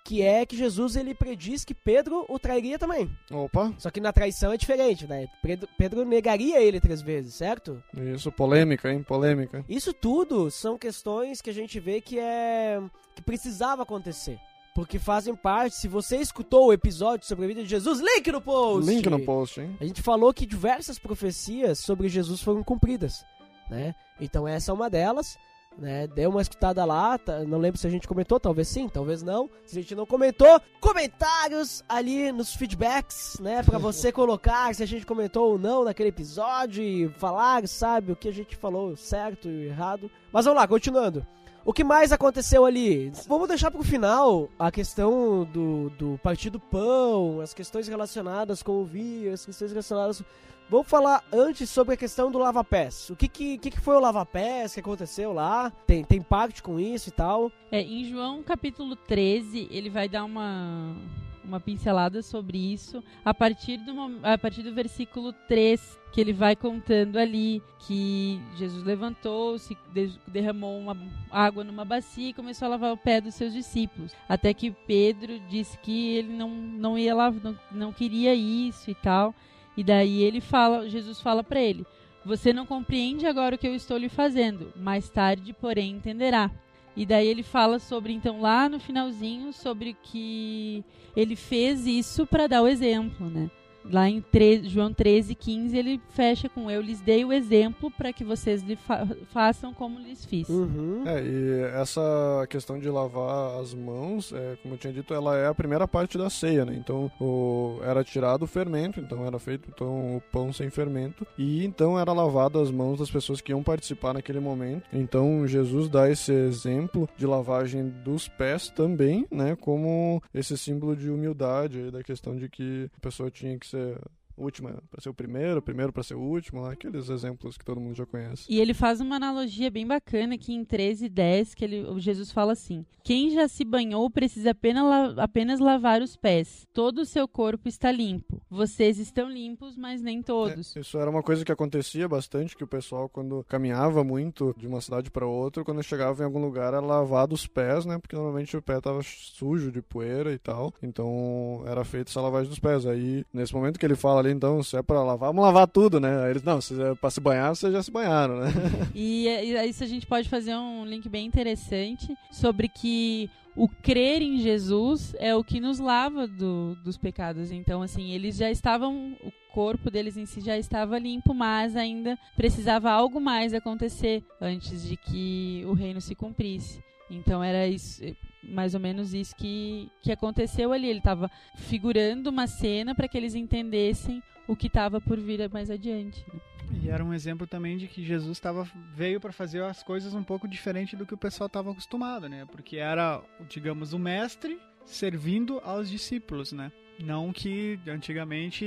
[0.06, 3.10] que é que Jesus ele prediz que Pedro o trairia também.
[3.32, 5.26] Opa, Só que na traição é diferente, né?
[5.42, 7.82] Pedro, Pedro negaria ele três vezes, certo?
[8.14, 9.02] isso, polêmica, hein?
[9.02, 9.66] Polêmica.
[9.68, 12.80] Isso tudo são questões que a gente vê que é
[13.16, 14.38] que precisava acontecer.
[14.76, 15.76] porque fazem parte.
[15.76, 18.92] Se você escutou o episódio sobre a vida de Jesus, link no post!
[18.92, 19.76] Link no post, hein?
[19.80, 23.26] A gente falou que diversas profecias sobre Jesus foram cumpridas,
[23.70, 23.96] né?
[24.20, 25.38] Então essa é uma delas,
[25.78, 26.08] né?
[26.08, 29.50] Dê uma escutada lá, tá- não lembro se a gente comentou, talvez sim, talvez não.
[29.66, 33.62] Se a gente não comentou, comentários ali nos feedbacks, né?
[33.64, 38.16] Pra você colocar se a gente comentou ou não naquele episódio e falar, sabe, o
[38.16, 40.10] que a gente falou certo e errado.
[40.32, 41.26] Mas vamos lá, continuando.
[41.64, 43.12] O que mais aconteceu ali?
[43.28, 48.86] Vamos deixar pro final a questão do, do Partido Pão, as questões relacionadas com o
[48.86, 50.22] vinho, as questões relacionadas.
[50.70, 53.10] Vamos falar antes sobre a questão do lava-pés.
[53.12, 55.72] O que que, que foi o lava-pés, que aconteceu lá?
[55.86, 57.52] Tem, tem parte com isso e tal?
[57.72, 60.96] É, em João capítulo 13, ele vai dar uma,
[61.44, 66.56] uma pincelada sobre isso a partir, do, a partir do versículo 3, que ele vai
[66.56, 70.98] contando ali que Jesus levantou-se, de- derramou uma
[71.30, 74.12] água numa bacia e começou a lavar o pé dos seus discípulos.
[74.28, 78.96] Até que Pedro disse que ele não, não ia lá, não, não queria isso e
[78.96, 79.32] tal.
[79.78, 81.86] E daí ele fala, Jesus fala para ele:
[82.24, 86.50] Você não compreende agora o que eu estou lhe fazendo, mais tarde, porém, entenderá.
[86.96, 90.84] E daí ele fala sobre, então, lá no finalzinho, sobre que
[91.16, 93.52] ele fez isso para dar o exemplo, né?
[93.92, 98.12] Lá em tre- João 13, 15, ele fecha com Eu lhes dei o exemplo para
[98.12, 100.50] que vocês lhe fa- façam como lhes fiz.
[100.50, 101.04] Uhum.
[101.06, 102.02] É, e essa
[102.50, 106.18] questão de lavar as mãos, é, como eu tinha dito, ela é a primeira parte
[106.18, 106.76] da ceia, né?
[106.76, 111.64] Então, o, era tirado o fermento, então era feito então, o pão sem fermento, e
[111.66, 114.84] então era lavado as mãos das pessoas que iam participar naquele momento.
[114.92, 119.56] Então, Jesus dá esse exemplo de lavagem dos pés também, né?
[119.60, 123.75] Como esse símbolo de humildade, aí, da questão de que a pessoa tinha que ser
[123.76, 123.98] uh,
[124.38, 127.66] última para ser o primeiro, o primeiro para ser o último, lá, aqueles exemplos que
[127.66, 128.46] todo mundo já conhece.
[128.50, 132.32] E ele faz uma analogia bem bacana aqui em 13 10, que ele, o Jesus
[132.32, 136.68] fala assim: Quem já se banhou precisa apenas, apenas lavar os pés.
[136.74, 138.42] Todo o seu corpo está limpo.
[138.50, 140.76] Vocês estão limpos, mas nem todos.
[140.76, 144.68] É, isso era uma coisa que acontecia bastante, que o pessoal, quando caminhava muito de
[144.68, 147.98] uma cidade para outra, quando chegava em algum lugar, era lavado os pés, né?
[147.98, 150.74] Porque normalmente o pé tava sujo de poeira e tal.
[150.82, 152.86] Então era feita essa lavagem dos pés.
[152.86, 156.24] Aí, nesse momento que ele fala então, se é pra lavar, vamos lavar tudo, né?
[156.24, 158.48] Aí eles, não, se é pra se banhar, vocês já se banharam, né?
[158.96, 164.22] E, e isso a gente pode fazer um link bem interessante sobre que o crer
[164.22, 167.52] em Jesus é o que nos lava do- dos pecados.
[167.52, 172.18] Então, assim, eles já estavam, o corpo deles em si já estava limpo, mas ainda
[172.36, 176.84] precisava algo mais acontecer antes de que o reino se cumprisse.
[177.10, 178.02] Então era isso,
[178.50, 180.88] mais ou menos isso que, que aconteceu ali.
[180.88, 185.70] Ele estava figurando uma cena para que eles entendessem o que estava por vir mais
[185.70, 186.24] adiante.
[186.34, 186.40] né?
[186.84, 190.24] E era um exemplo também de que Jesus tava, veio para fazer as coisas um
[190.24, 192.46] pouco diferente do que o pessoal estava acostumado, né?
[192.52, 196.72] Porque era, digamos, o mestre servindo aos discípulos, né?
[197.04, 198.66] Não que antigamente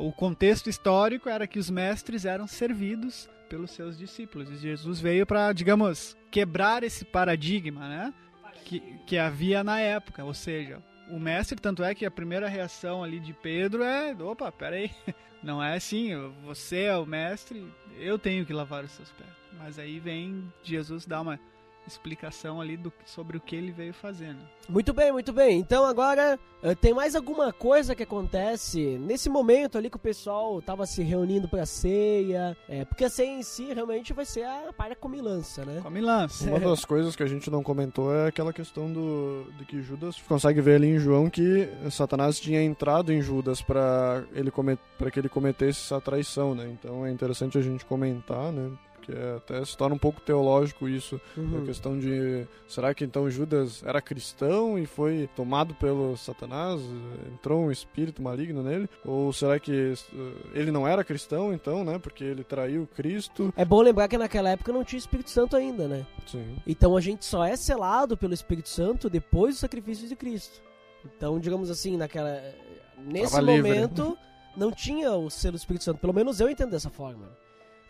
[0.00, 4.50] o contexto histórico era que os mestres eram servidos pelos seus discípulos.
[4.50, 8.14] E Jesus veio para, digamos, quebrar esse paradigma, né?
[8.64, 10.24] Que, que havia na época.
[10.24, 14.50] Ou seja, o mestre, tanto é que a primeira reação ali de Pedro é: opa,
[14.52, 14.90] peraí.
[15.42, 16.10] Não é assim,
[16.44, 17.66] você é o mestre,
[17.98, 19.30] eu tenho que lavar os seus pés.
[19.58, 21.40] Mas aí vem Jesus dar uma
[21.92, 24.40] explicação ali do, sobre o que ele veio fazendo.
[24.68, 25.58] Muito bem, muito bem.
[25.58, 30.62] Então agora eh, tem mais alguma coisa que acontece nesse momento ali que o pessoal
[30.62, 32.56] tava se reunindo pra ceia.
[32.68, 35.80] É, porque a ceia em si realmente vai ser a para comilança, né?
[35.82, 36.48] Come lance.
[36.48, 40.16] Uma das coisas que a gente não comentou é aquela questão do de que Judas
[40.28, 44.52] consegue ver ali em João que Satanás tinha entrado em Judas para ele
[44.98, 46.68] para que ele cometesse essa traição, né?
[46.70, 48.70] Então é interessante a gente comentar, né?
[49.10, 51.64] Porque até se torna um pouco teológico isso, a Uhum.
[51.66, 56.80] questão de será que então Judas era cristão e foi tomado pelo Satanás,
[57.32, 58.88] entrou um espírito maligno nele?
[59.04, 61.98] Ou será que eh, ele não era cristão então, né?
[61.98, 63.52] Porque ele traiu Cristo?
[63.56, 66.06] É bom lembrar que naquela época não tinha Espírito Santo ainda, né?
[66.26, 66.56] Sim.
[66.66, 70.60] Então a gente só é selado pelo Espírito Santo depois do sacrifício de Cristo.
[71.04, 72.40] Então, digamos assim, naquela
[72.98, 73.70] nesse Tava livre.
[73.72, 74.16] momento
[74.56, 75.98] não tinha o selo do Espírito Santo.
[75.98, 77.28] Pelo menos eu entendo dessa forma.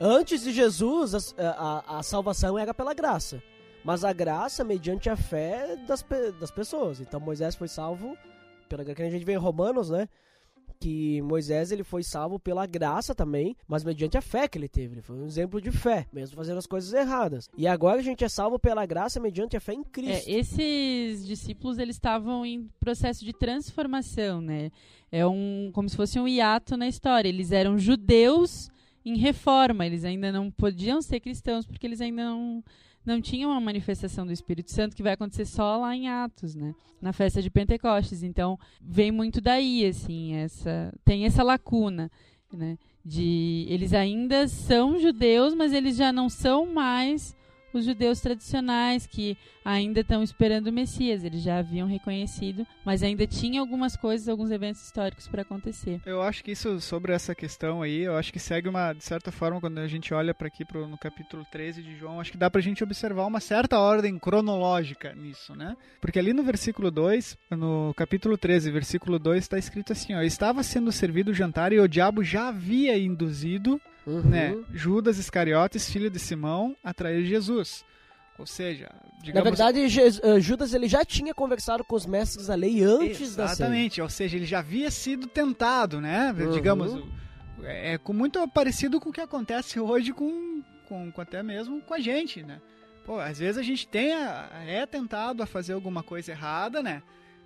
[0.00, 1.50] Antes de Jesus, a,
[1.86, 3.42] a- a salvação era pela graça.
[3.84, 6.04] Mas a graça mediante a fé das,
[6.38, 7.00] das pessoas.
[7.00, 8.16] Então Moisés foi salvo
[8.68, 10.08] pela que a gente vê em Romanos, né?
[10.78, 14.94] Que Moisés ele foi salvo pela graça também, mas mediante a fé que ele teve.
[14.94, 17.48] Ele foi um exemplo de fé, mesmo fazendo as coisas erradas.
[17.56, 20.28] E agora a gente é salvo pela graça mediante a fé em Cristo.
[20.28, 24.70] É, esses discípulos eles estavam em processo de transformação, né?
[25.12, 27.28] É um como se fosse um hiato na história.
[27.28, 28.70] Eles eram judeus
[29.04, 32.62] em reforma, eles ainda não podiam ser cristãos porque eles ainda não
[33.04, 36.74] não tinha uma manifestação do Espírito Santo que vai acontecer só lá em Atos, né?
[37.00, 38.22] Na festa de Pentecostes.
[38.22, 42.10] Então, vem muito daí, assim, essa tem essa lacuna,
[42.52, 42.76] né?
[43.02, 47.34] De eles ainda são judeus, mas eles já não são mais
[47.72, 51.24] os judeus tradicionais que ainda estão esperando o Messias.
[51.24, 56.00] Eles já haviam reconhecido, mas ainda tinha algumas coisas, alguns eventos históricos para acontecer.
[56.04, 59.30] Eu acho que isso, sobre essa questão aí, eu acho que segue uma, de certa
[59.30, 62.38] forma, quando a gente olha para aqui pro, no capítulo 13 de João, acho que
[62.38, 65.76] dá pra gente observar uma certa ordem cronológica nisso, né?
[66.00, 70.62] Porque ali no versículo 2, no capítulo 13, versículo 2, está escrito assim, ó, estava
[70.62, 74.22] sendo servido o jantar e o diabo já havia induzido Uhum.
[74.22, 77.84] né, Judas Iscariotes, filho de Simão, a trair Jesus.
[78.38, 79.48] Ou seja, Na digamos...
[79.50, 83.48] verdade, Je- eh, Judas ele já tinha conversado com os mestres da lei antes da
[83.48, 83.54] ceia.
[83.66, 86.32] Exatamente, ou seja, ele já havia sido tentado, né?
[86.38, 86.50] Uhum.
[86.50, 87.02] Digamos,
[87.62, 91.92] é com muito parecido com o que acontece hoje com, com, com até mesmo com
[91.92, 92.60] a gente, né?
[93.04, 97.02] Pô, às vezes a gente tem a- é tentado a fazer alguma coisa errada, né?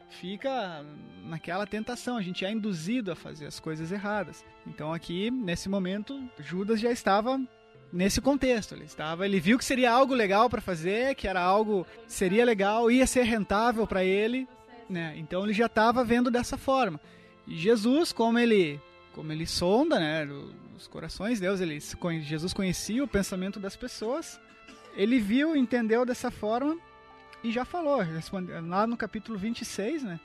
[0.09, 0.85] Fica
[1.25, 4.45] naquela tentação, a gente é induzido a fazer as coisas erradas.
[4.67, 7.41] Então aqui, nesse momento, Judas já estava
[7.93, 8.75] nesse contexto.
[8.75, 12.91] Ele estava, ele viu que seria algo legal para fazer, que era algo seria legal,
[12.91, 14.49] ia ser rentável para ele,
[14.89, 15.15] né?
[15.17, 17.01] Então ele já estava vendo dessa forma.
[17.47, 18.81] E Jesus, como ele,
[19.15, 20.29] como ele sonda, né,
[20.77, 21.79] os corações, Deus, ele
[22.23, 24.41] Jesus conhecia o pensamento das pessoas.
[24.97, 26.77] Ele viu, entendeu dessa forma
[27.45, 28.01] e já falou,
[28.67, 30.19] lá no capítulo 26, né,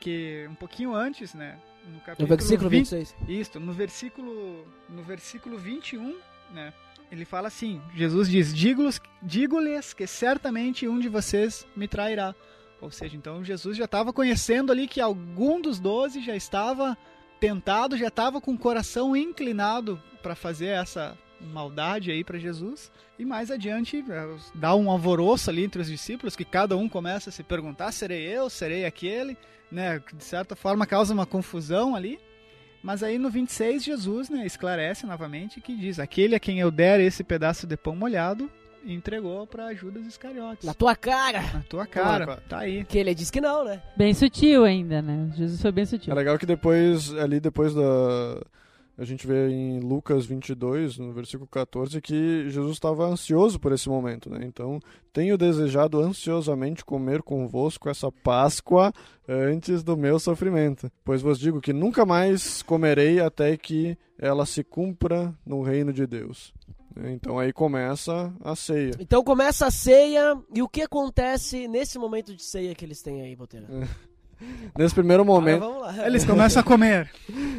[0.00, 3.16] que um pouquinho antes, né, no capítulo No versículo 20 26.
[3.28, 6.16] isso, no versículo, no versículo 21,
[6.52, 6.72] né?
[7.10, 12.34] Ele fala assim: Jesus diz: "Digo-lhes digo-lhes que certamente um de vocês me trairá".
[12.80, 16.96] Ou seja, então Jesus já estava conhecendo ali que algum dos doze já estava
[17.40, 22.90] tentado, já estava com o coração inclinado para fazer essa maldade aí para Jesus.
[23.18, 27.30] E mais adiante eh, dá um alvoroço ali entre os discípulos que cada um começa
[27.30, 29.36] a se perguntar: serei eu, serei aquele,
[29.70, 30.00] né?
[30.12, 32.18] De certa forma causa uma confusão ali.
[32.82, 37.00] Mas aí no 26, Jesus né, esclarece novamente que diz: Aquele a quem eu der
[37.00, 38.48] esse pedaço de pão molhado,
[38.86, 40.64] entregou para Judas Iscariotes.
[40.64, 41.42] Na tua cara!
[41.54, 42.84] Na tua cara, tá aí.
[42.84, 43.82] Que ele disse que não, né?
[43.96, 45.30] Bem sutil ainda, né?
[45.36, 46.12] Jesus foi bem sutil.
[46.12, 48.40] É legal que depois, ali depois da.
[48.98, 53.88] A gente vê em Lucas 22, no versículo 14, que Jesus estava ansioso por esse
[53.88, 54.40] momento, né?
[54.42, 54.80] Então,
[55.12, 58.92] tenho desejado ansiosamente comer convosco essa Páscoa
[59.28, 60.90] antes do meu sofrimento.
[61.04, 66.04] Pois vos digo que nunca mais comerei até que ela se cumpra no reino de
[66.04, 66.52] Deus.
[66.96, 68.94] Então aí começa a ceia.
[68.98, 73.22] Então começa a ceia e o que acontece nesse momento de ceia que eles têm
[73.22, 73.68] aí, Boteira?
[74.76, 76.06] Nesse primeiro momento, lá.
[76.06, 77.10] Eles começam a comer.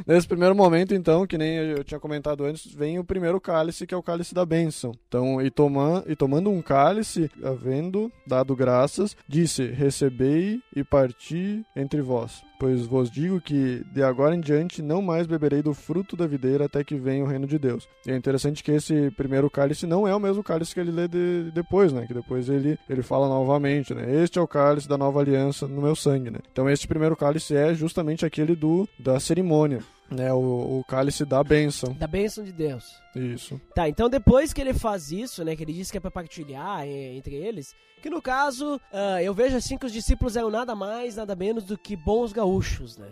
[0.08, 3.94] Nesse primeiro momento, então, que nem eu tinha comentado antes, vem o primeiro cálice, que
[3.94, 4.94] é o cálice da bênção.
[5.08, 12.02] Então, e, toma, e tomando um cálice, havendo dado graças, disse: Recebei e parti entre
[12.02, 12.49] vós.
[12.60, 16.66] Pois vos digo que de agora em diante não mais beberei do fruto da videira
[16.66, 17.88] até que venha o reino de Deus.
[18.06, 21.08] E é interessante que esse primeiro cálice não é o mesmo cálice que ele lê
[21.08, 22.06] de- depois, né?
[22.06, 24.14] Que depois ele, ele fala novamente, né?
[24.24, 26.40] Este é o cálice da nova aliança no meu sangue, né?
[26.52, 29.80] Então este primeiro cálice é justamente aquele do da cerimônia,
[30.12, 30.34] né?
[30.34, 31.94] O, o cálice da bênção.
[31.94, 33.00] Da bênção de Deus.
[33.16, 33.60] Isso.
[33.74, 36.82] Tá, então depois que ele faz isso, né, que ele diz que é pra partilhar
[36.86, 40.76] é, entre eles, que no caso, ah, eu vejo assim que os discípulos eram nada
[40.76, 43.08] mais, nada menos do que bons gaúchos, né?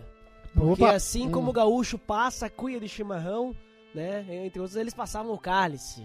[0.54, 0.94] Porque Opa.
[0.94, 3.54] assim como o gaúcho passa a cuia de chimarrão,
[3.94, 6.02] né, entre outros, eles passavam o cálice.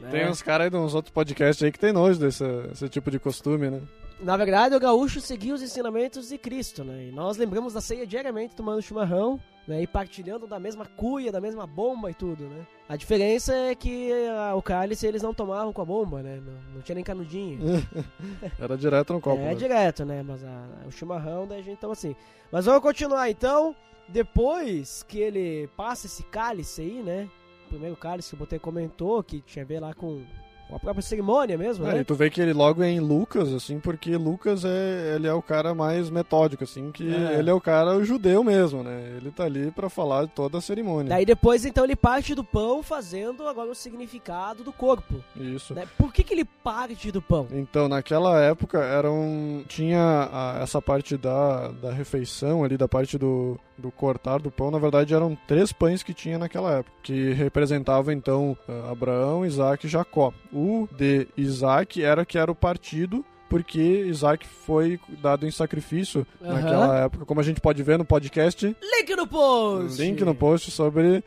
[0.00, 0.10] né?
[0.10, 3.10] Tem uns caras aí de uns outros podcasts aí que tem nojo desse, desse tipo
[3.10, 3.80] de costume, né?
[4.20, 7.06] Na verdade, o gaúcho seguia os ensinamentos de Cristo, né?
[7.06, 9.38] E nós lembramos da ceia diariamente tomando chimarrão,
[9.68, 9.82] né?
[9.82, 12.66] E partilhando da mesma cuia, da mesma bomba e tudo, né?
[12.88, 16.40] A diferença é que ah, o cálice eles não tomavam com a bomba, né?
[16.44, 17.60] Não, não tinha nem canudinho.
[18.58, 19.42] Era direto no copo.
[19.42, 19.54] é né?
[19.54, 20.22] direto, né?
[20.22, 22.16] Mas a- o chimarrão da gente então assim.
[22.50, 23.76] Mas vamos continuar então.
[24.08, 27.28] Depois que ele passa esse cálice aí, né?
[27.66, 30.24] O primeiro cálice que o Botei comentou, que tinha a ver lá com
[30.72, 32.00] a própria cerimônia mesmo, É, né?
[32.00, 35.32] e tu vê que ele logo é em Lucas, assim, porque Lucas é, ele é
[35.32, 37.38] o cara mais metódico, assim, que É.
[37.38, 39.14] ele é o cara judeu mesmo, né?
[39.16, 41.08] Ele tá ali pra falar de toda a cerimônia.
[41.10, 45.22] Daí depois então ele parte do pão fazendo agora o significado do corpo.
[45.36, 45.74] Isso.
[45.74, 45.86] né?
[45.96, 47.46] Por que, que ele parte do pão?
[47.52, 53.16] Então, naquela época, era um, tinha a- essa parte da, da refeição ali, da parte
[53.18, 54.70] do, do cortar do pão.
[54.70, 59.86] Na verdade, eram três pães que tinha naquela época, que representavam, então, ah, Abraão, Isaac
[59.86, 60.32] e Jacó.
[60.52, 66.98] O de Isaac era que era o partido, porque Isaac foi dado em sacrifício naquela
[67.04, 68.66] época, como a gente pode ver no podcast.
[68.66, 70.02] Link no post!
[70.02, 71.22] Link no post sobre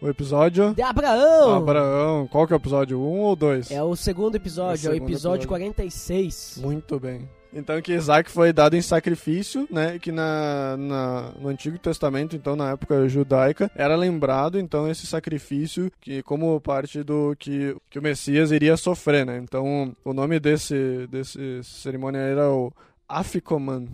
[0.00, 1.54] o episódio De Abraão!
[1.54, 2.28] Abraão.
[2.28, 2.98] Qual que é o episódio?
[3.00, 3.70] Um ou dois?
[3.70, 5.48] É o segundo episódio, É o é o segundo episódio episódio.
[5.48, 6.58] 46.
[6.62, 7.28] Muito bem.
[7.56, 9.98] Então que Isaac foi dado em sacrifício, né?
[9.98, 15.90] Que na, na- no Antigo Testamento, então na época judaica, era lembrado então esse sacrifício
[16.00, 19.38] que como parte do que, que o Messias iria sofrer, né?
[19.38, 22.70] Então o nome desse desse cerimônia era o
[23.08, 23.86] Afikoman.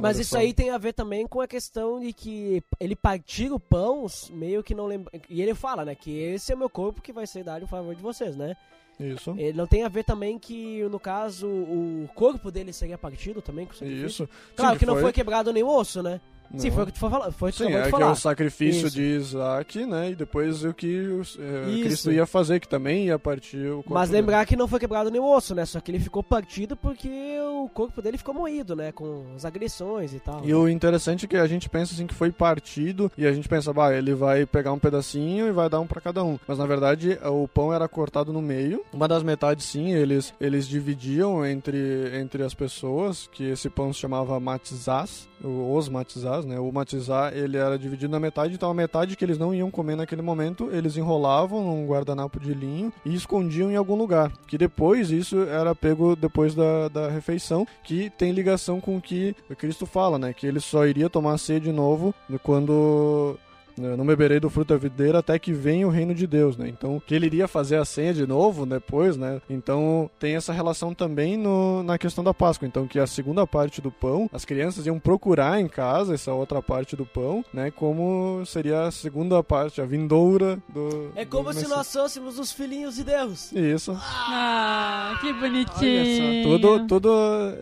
[0.00, 3.58] Mas isso aí tem a ver também com a questão de que ele partir o
[3.58, 5.10] pão, meio que não lembra.
[5.28, 5.94] E ele fala, né?
[5.94, 8.54] Que esse é o meu corpo que vai ser dado em favor de vocês, né?
[8.98, 9.34] Isso.
[9.38, 13.64] Ele não tem a ver também que, no caso, o corpo dele seria partido também
[13.64, 14.06] com o sacrifício.
[14.24, 14.28] Isso.
[14.56, 16.20] Claro Sim, que não foi quebrado nem o osso, né?
[16.56, 16.74] Sim, Não.
[16.74, 17.30] foi o que tu foi falar.
[17.32, 18.96] Foi o que Sim, é que é o sacrifício Isso.
[18.96, 20.10] de Isaac, né?
[20.10, 21.38] E depois o que Isso.
[21.82, 24.22] Cristo ia fazer, que também ia partir o corpo Mas dele.
[24.22, 25.64] lembrar que não foi quebrado nem o osso, né?
[25.66, 27.08] Só que ele ficou partido porque
[27.40, 28.92] o corpo dele ficou moído, né?
[28.92, 30.44] Com as agressões e tal.
[30.44, 33.48] E o interessante é que a gente pensa assim que foi partido e a gente
[33.48, 36.38] pensa, bah, ele vai pegar um pedacinho e vai dar um pra cada um.
[36.46, 38.82] Mas na verdade o pão era cortado no meio.
[38.92, 44.00] Uma das metades sim, eles eles dividiam entre entre as pessoas, que esse pão se
[44.00, 46.58] chamava matizás, os matizás, né?
[46.58, 49.96] O matizá ele era dividido na metade, então a metade que eles não iam comer
[49.96, 54.32] naquele momento, eles enrolavam num guardanapo de linho e escondiam em algum lugar.
[54.46, 59.34] Que depois isso era pego depois da, da refeição, que tem ligação com o que
[59.56, 60.32] Cristo fala, né?
[60.32, 63.38] Que ele só iria tomar ceia de novo quando
[63.78, 66.68] né, não beberei do fruto da videira até que venha o reino de Deus, né?
[66.68, 69.40] Então, que ele iria fazer a ceia de novo depois, né?
[69.48, 72.66] Então, tem essa relação também no, na questão da Páscoa.
[72.66, 76.60] Então, que a segunda parte do pão, as crianças iam procurar em casa essa outra
[76.62, 77.70] parte do pão, né?
[77.70, 81.10] Como seria a segunda parte, a vindoura do.
[81.14, 83.52] É como do se nós fôssemos os filhinhos de Deus.
[83.52, 83.96] Isso.
[84.00, 86.42] Ah, que Olha bonitinho.
[86.44, 87.08] Tudo, tudo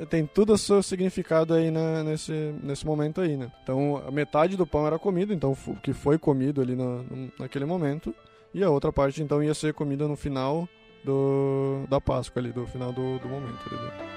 [0.09, 3.51] tem tudo o seu significado aí na- nesse, nesse momento aí, né?
[3.63, 7.03] Então, a metade do pão era comido, então o que foi comido ali na,
[7.39, 8.15] naquele momento,
[8.55, 10.69] e a outra parte então ia ser comida no final
[11.05, 13.59] do, da Páscoa ali, do final do, do momento.
[13.67, 14.16] ali,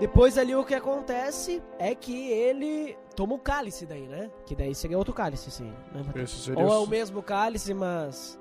[0.00, 4.30] Depois ali o que acontece é que ele toma o cálice daí, né?
[4.44, 5.72] Que daí seria outro cálice, sim.
[5.92, 6.02] Né?
[6.56, 8.38] Ou é o- o mesmo cálice, mas.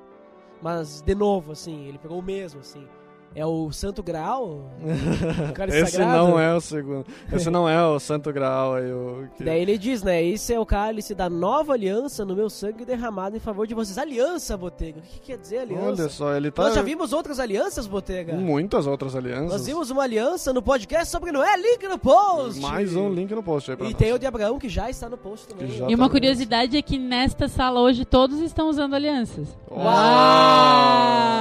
[0.61, 2.87] Mas de novo, assim, ele pegou o mesmo, assim.
[3.35, 4.69] É o Santo Graal?
[5.49, 6.17] O cálice Esse sagrado?
[6.27, 7.05] não é o segundo.
[7.31, 8.91] Esse não é o Santo Graal aí.
[8.91, 10.23] O, que- Daí ele diz, né?
[10.23, 13.97] Esse é o cálice da nova aliança no meu sangue derramado em favor de vocês.
[13.97, 14.99] Aliança, Botega.
[14.99, 16.01] O que quer dizer aliança?
[16.03, 16.63] Olha só, ele tá.
[16.63, 18.33] Nós já vimos outras alianças, Botega.
[18.33, 19.51] Muitas outras alianças.
[19.51, 22.59] Nós vimos uma aliança no podcast sobre Noé, link no post.
[22.61, 23.97] Mais um link no post aí pra E nós.
[23.97, 25.69] tem o de Abraão que já está no post também.
[25.89, 29.47] E uma tá curiosidade é que nesta sala hoje todos estão usando alianças.
[29.71, 29.83] Uau!
[29.85, 31.32] Uau!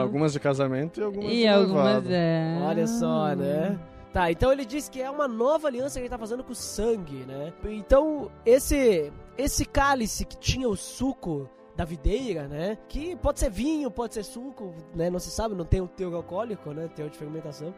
[0.00, 2.08] Algumas de casamento e algumas E de algumas noivado.
[2.10, 2.58] é.
[2.62, 3.78] Olha só, né?
[4.12, 6.54] Tá, então ele diz que é uma nova aliança que ele tá fazendo com o
[6.54, 7.52] sangue, né?
[7.64, 12.76] Então, esse esse cálice que tinha o suco da videira, né?
[12.88, 15.08] Que pode ser vinho, pode ser suco, né?
[15.08, 16.88] Não se sabe, não tem o teor alcoólico, né?
[16.94, 17.72] Teor de fermentação.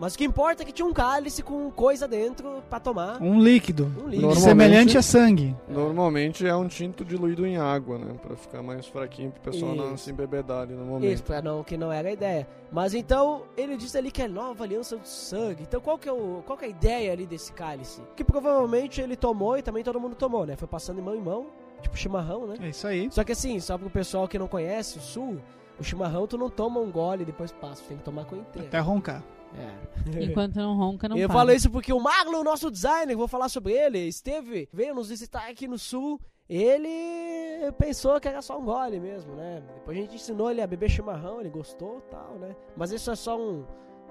[0.00, 3.20] Mas o que importa é que tinha um cálice com coisa dentro pra tomar.
[3.20, 3.92] Um líquido.
[4.02, 4.34] Um líquido.
[4.34, 5.54] Semelhante a sangue.
[5.68, 8.14] Normalmente é um tinto diluído em água, né?
[8.14, 10.04] Pra ficar mais fraquinho pro pessoal não Isso.
[10.04, 11.22] se embebedar ali no Isso, momento.
[11.24, 12.48] pra não, que não era a ideia.
[12.72, 15.64] Mas então, ele diz ali que é nova aliança do sangue.
[15.64, 18.00] Então, qual que, é o, qual que é a ideia ali desse cálice?
[18.16, 20.56] Que provavelmente ele tomou e também todo mundo tomou, né?
[20.56, 21.48] Foi passando de mão em mão,
[21.82, 22.54] tipo chimarrão, né?
[22.58, 23.10] É isso aí.
[23.10, 25.38] Só que assim, só pro pessoal que não conhece o sul,
[25.78, 28.36] o chimarrão tu não toma um gole e depois passa, tu tem que tomar com
[28.36, 28.68] inteiro.
[28.68, 29.22] Até roncar.
[29.54, 30.24] É.
[30.24, 31.38] Enquanto não ronca, não eu para.
[31.38, 35.48] falo isso porque o Marlon, nosso designer, vou falar sobre ele, esteve, veio nos visitar
[35.48, 36.20] aqui no sul.
[36.48, 39.62] Ele pensou que era só um gole mesmo, né?
[39.76, 42.56] Depois a gente ensinou ele a beber chimarrão, ele gostou tal, né?
[42.76, 43.64] Mas isso é só um.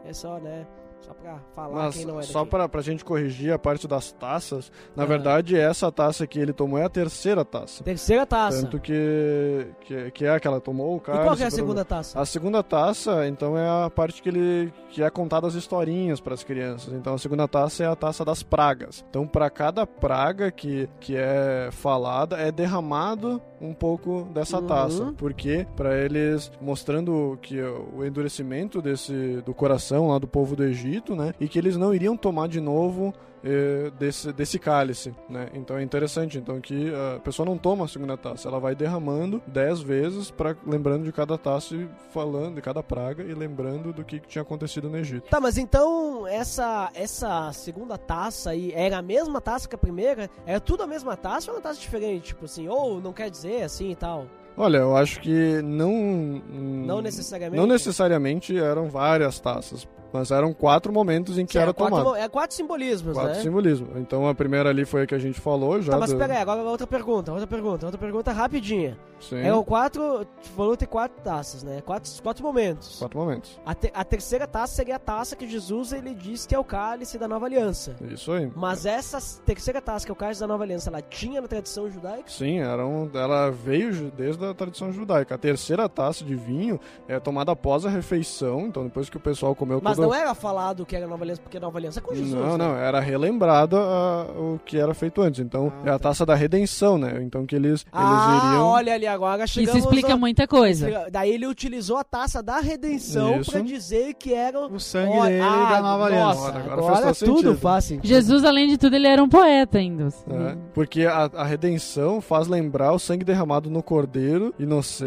[0.05, 0.65] É só, né?
[1.01, 4.11] Só pra falar Mas quem não é só pra, pra gente corrigir a parte das
[4.11, 5.05] taças, na Ah.
[5.05, 7.83] verdade essa taça que ele tomou é a terceira taça.
[7.83, 8.61] Terceira taça.
[8.63, 11.23] Tanto que, que, que é a que ela tomou, o e cálice...
[11.23, 12.19] qual é a pra- segunda taça?
[12.19, 16.33] A segunda taça, então, é a parte que ele que é contada as historinhas para
[16.33, 16.93] as crianças.
[16.93, 19.05] Então, a segunda taça é a taça das pragas.
[19.09, 24.67] Então, para cada praga que, que é falada, é derramado um pouco dessa Uhum.
[24.67, 30.63] taça, porque para eles mostrando que o endurecimento desse do coração lá do povo do
[30.63, 31.33] Egito Egito, né?
[31.39, 33.13] E que eles não iriam tomar de novo
[33.43, 35.49] eh, desse, desse cálice, né?
[35.53, 39.41] Então é interessante, então que a pessoa não toma a segunda taça, ela vai derramando
[39.47, 44.03] dez vezes para lembrando de cada taça e falando de cada praga e lembrando do
[44.03, 45.29] que tinha acontecido no Egito.
[45.29, 50.29] Tá, mas então essa essa segunda taça aí era a mesma taça que a primeira?
[50.45, 52.27] Era tudo a mesma taça ou uma taça diferente?
[52.29, 54.25] Tipo assim, ou não quer dizer assim e tal?
[54.57, 56.41] Olha, eu acho que não.
[56.49, 57.61] Não necessariamente?
[57.61, 59.87] Não necessariamente eram várias taças.
[60.11, 62.15] Mas eram quatro momentos em que Sim, era é quatro, tomado.
[62.15, 63.41] é quatro simbolismos, Quatro né?
[63.41, 63.89] simbolismos.
[63.97, 65.93] Então a primeira ali foi a que a gente falou já.
[65.93, 68.97] Tá, mas do- pera aí, agora outra pergunta, outra pergunta, outra pergunta rapidinha.
[69.19, 69.37] Sim.
[69.39, 71.81] Eram quatro, tu falou ter quatro taças, né?
[71.85, 72.97] Quatro, quatro momentos.
[72.99, 73.59] Quatro momentos.
[73.65, 76.63] A, te- a terceira taça seria a taça que Jesus ele diz que é o
[76.63, 77.95] cálice da nova aliança.
[78.09, 78.49] Isso aí.
[78.55, 81.89] Mas essa terceira taça, que é o cálice da nova aliança, ela tinha na tradição
[81.91, 82.23] judaica?
[82.29, 85.35] Sim, era um- ela veio desde a tradição judaica.
[85.35, 89.53] A terceira taça de vinho é tomada após a refeição, então depois que o pessoal
[89.53, 89.98] comeu Mas.
[90.01, 92.33] Não era falado que era nova aliança, porque nova aliança é com Jesus.
[92.33, 92.65] Não, né?
[92.65, 95.39] não, era relembrada a- o que era feito antes.
[95.39, 96.09] Então, Ah, é a tá.
[96.09, 97.19] taça da redenção, né?
[97.21, 98.65] Então que eles, Ah, eles iriam...
[98.67, 101.07] olha ali agora, Isso chegamos explica a- muita coisa.
[101.11, 103.51] Daí ele utilizou a taça da redenção Isso.
[103.51, 106.39] pra dizer que era O sangue Ó, dele ah, da nova aliança.
[106.39, 107.57] Nossa, Agora agora, faz tudo sentido.
[107.57, 108.07] faz sentido.
[108.07, 110.07] Jesus, além de tudo, ele era um poeta ainda.
[110.29, 114.53] É, porque a, a redenção faz lembrar o sangue derramado no cordeiro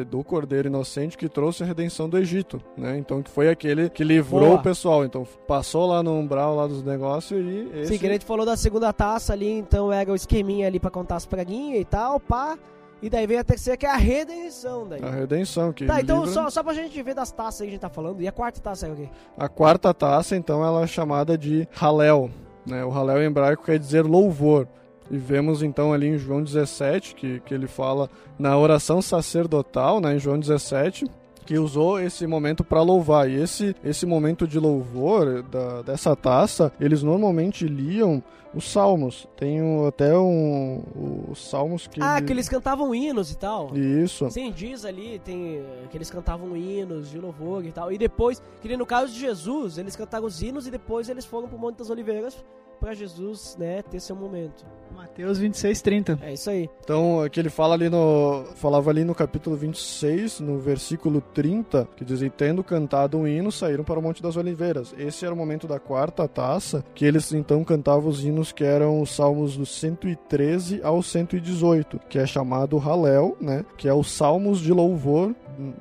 [0.09, 2.97] do cordeiro inocente que trouxe a redenção do Egito, né?
[2.99, 4.55] Então que foi aquele que livrou Boa.
[4.57, 4.82] o pessoal.
[5.05, 8.45] Então passou lá no umbral lá dos negócios e esse Sim, que a gente falou
[8.47, 12.18] da segunda taça ali, então era o esqueminha ali pra contar as praguinhas e tal,
[12.18, 12.59] pá.
[13.01, 15.03] E daí vem a terceira, que é a redenção daí.
[15.03, 17.70] a redenção que Tá, então livra- só, só pra gente ver das taças aí que
[17.70, 18.20] a gente tá falando.
[18.20, 19.09] E a quarta taça é o quê?
[19.37, 22.30] a quarta taça então ela é chamada de Halel,
[22.64, 22.85] né?
[22.85, 24.68] O Halel em hebraico quer dizer louvor.
[25.11, 28.09] E vemos então ali em João 17 que, que ele fala
[28.39, 31.05] na oração sacerdotal, né, em João 17,
[31.45, 33.28] que usou esse momento para louvar.
[33.30, 38.22] E esse, esse momento de louvor da, dessa taça, eles normalmente liam
[38.55, 39.26] os salmos.
[39.36, 40.82] Tem um- até um,
[41.30, 42.01] os salmos que.
[42.03, 43.76] Ah, que eles cantavam hinos e tal.
[43.76, 44.30] Isso.
[44.30, 47.90] Sim, diz ali, tem que eles cantavam hinos de louvor e tal.
[47.93, 51.49] E depois, que no caso de Jesus, eles cantaram os hinos e depois eles foram
[51.49, 52.36] pro Monte das Oliveiras
[52.83, 54.66] pra Jesus, né, ter seu momento.
[54.93, 56.18] Mateus 26, 30.
[56.20, 56.68] É isso aí.
[56.80, 58.45] Então, que ele fala ali no.
[58.57, 63.51] Falava ali no capítulo 26, no versículo 30, que diz: "E tendo cantado um hino,
[63.51, 64.95] saíram para o Monte das Oliveiras.
[64.99, 69.01] Esse era o momento da quarta taça, que eles então cantavam os hinos que eram
[69.01, 73.64] os salmos do 113 ao 118, que é chamado Halel, né?
[73.78, 75.35] Que é os salmos de louvor.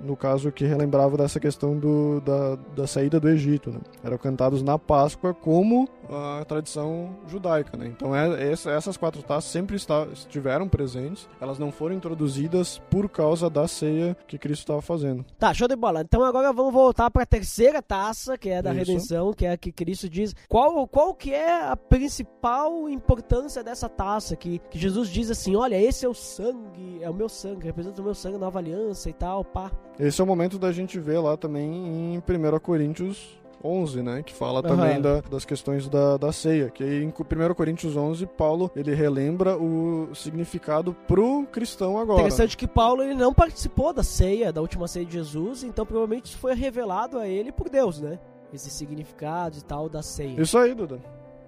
[0.04, 3.80] No caso, que relembrava dessa questão do, da, da saída do Egito, né?
[4.04, 7.88] Eram cantados na Páscoa como a tradição judaica, né?
[7.88, 13.08] Então, é, essa- essas quatro taças sempre está- estiveram presentes, elas não foram introduzidas por
[13.10, 15.26] causa da ceia que Cristo estava fazendo.
[15.40, 16.02] Tá, show de bola.
[16.02, 18.80] Então agora vamos voltar pra terceira taça, que é da Isso.
[18.92, 20.36] redenção, que é a que Cristo diz.
[20.50, 24.36] Qual, qual que é a principal importância dessa taça?
[24.36, 28.02] Que, que Jesus diz assim, olha, esse é o sangue, é o meu sangue, representa
[28.02, 29.61] o meu sangue, nova aliança e tal, pá.
[30.00, 31.70] Esse é o momento da gente ver lá também
[32.16, 34.24] em 1 Coríntios 11, né?
[34.24, 34.68] Que fala Aham.
[34.76, 36.70] também da- das questões da, da ceia.
[36.72, 42.22] Que em 1 Coríntios 11, Paulo, ele relembra o significado pro cristão agora.
[42.22, 46.26] Interessante que Paulo ele não participou da ceia, da última ceia de Jesus, então provavelmente
[46.26, 48.18] isso foi revelado a ele por Deus, né?
[48.52, 50.42] Esses significados e tal da ceia.
[50.42, 51.00] Isso aí, Duda.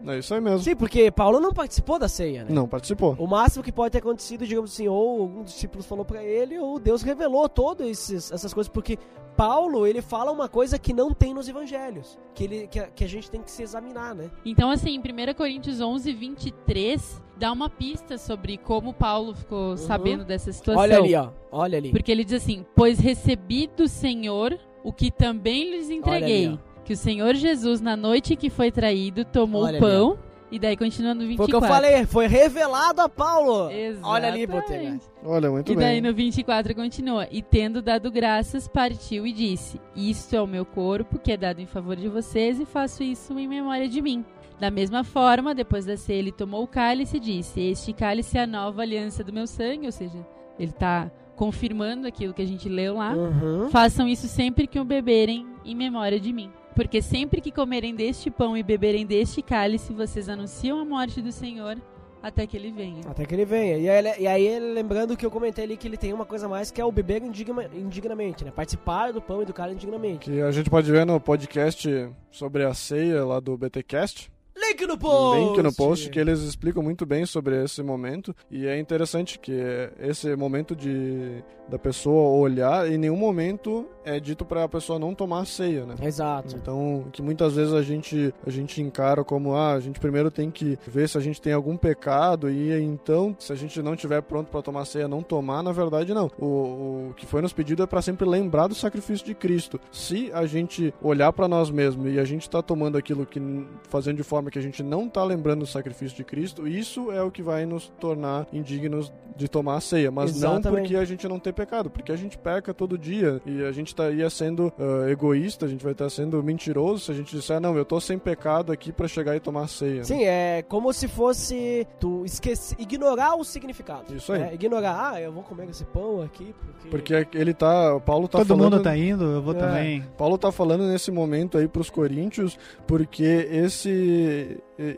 [0.05, 0.59] É isso aí mesmo.
[0.59, 2.49] Sim, porque Paulo não participou da ceia, né?
[2.49, 3.15] Não, participou.
[3.17, 6.59] O máximo que pode ter acontecido, digamos assim, ou algum dos discípulos falou pra ele,
[6.59, 8.97] ou Deus revelou todas essas coisas, porque
[9.35, 13.03] Paulo, ele fala uma coisa que não tem nos evangelhos, que, ele, que, a, que
[13.03, 14.29] a gente tem que se examinar, né?
[14.45, 20.23] Então, assim, em 1 Coríntios 11, 23, dá uma pista sobre como Paulo ficou sabendo
[20.23, 20.81] dessa situação.
[20.81, 21.91] Olha ali, ó, olha ali.
[21.91, 26.47] Porque ele diz assim: Pois recebi do Senhor o que também lhes entreguei.
[26.47, 30.19] ali, que o Senhor Jesus, na noite que foi traído, tomou Olha o pão.
[30.51, 31.59] E daí, continuando no Foi o 24.
[31.59, 33.71] que eu falei, foi revelado a Paulo.
[33.71, 33.99] Exatamente.
[34.03, 34.99] Olha ali, Botega.
[35.25, 36.01] Olha, muito E daí bem.
[36.01, 41.17] no 24 continua: E tendo dado graças, partiu e disse: Isto é o meu corpo,
[41.17, 44.23] que é dado em favor de vocês, e faço isso em memória de mim.
[44.59, 48.43] Da mesma forma, depois da ceia, ele tomou o cálice e disse: Este cálice é
[48.43, 50.23] a nova aliança do meu sangue, ou seja,
[50.59, 53.11] ele está confirmando aquilo que a gente leu lá.
[53.13, 53.69] Uhum.
[53.71, 56.51] Façam isso sempre que o beberem em memória de mim.
[56.73, 61.31] Porque sempre que comerem deste pão e beberem deste cálice, vocês anunciam a morte do
[61.31, 61.77] Senhor
[62.21, 63.01] até que ele venha.
[63.07, 63.77] Até que ele venha.
[63.77, 66.71] E aí, e aí lembrando que eu comentei ali que ele tem uma coisa mais
[66.71, 68.51] que é o beber indigna- indignamente, né?
[68.51, 70.31] Participar do pão e do cálice indignamente.
[70.31, 74.31] Que a gente pode ver no podcast sobre a ceia lá do BTcast.
[74.55, 75.39] Link no post!
[75.39, 79.51] link no post que eles explicam muito bem sobre esse momento e é interessante que
[79.99, 85.15] esse momento de da pessoa olhar em nenhum momento é dito para a pessoa não
[85.15, 85.95] tomar ceia, né?
[86.01, 86.55] Exato.
[86.57, 90.51] Então, que muitas vezes a gente a gente encara como ah, a gente primeiro tem
[90.51, 94.21] que ver se a gente tem algum pecado e então, se a gente não tiver
[94.21, 96.29] pronto para tomar ceia, não tomar, na verdade não.
[96.37, 99.79] O, o que foi nos pedido é para sempre lembrar do sacrifício de Cristo.
[99.91, 103.41] Se a gente olhar para nós mesmos e a gente está tomando aquilo que
[103.89, 107.21] fazendo de forma que a gente não está lembrando do sacrifício de Cristo, isso é
[107.21, 110.65] o que vai nos tornar indignos de tomar a ceia, mas Exatamente.
[110.65, 113.71] não porque a gente não tem pecado, porque a gente peca todo dia e a
[113.71, 117.59] gente estaria sendo uh, egoísta, a gente vai estar sendo mentiroso se a gente disser,
[117.59, 119.97] não, eu tô sem pecado aqui para chegar e tomar a ceia.
[119.97, 120.03] né?
[120.03, 124.15] Sim, é como se fosse tu esquecer, ignorar o significado.
[124.15, 124.41] Isso aí.
[124.43, 126.53] É, ignorar, ah, eu vou comer esse pão aqui
[126.89, 127.13] porque...
[127.23, 129.57] Porque ele tá, o Paulo tá Todo falando mundo tá indo, eu vou É.
[129.57, 130.05] também.
[130.17, 134.32] Paulo tá falando nesse momento aí pros coríntios, porque esse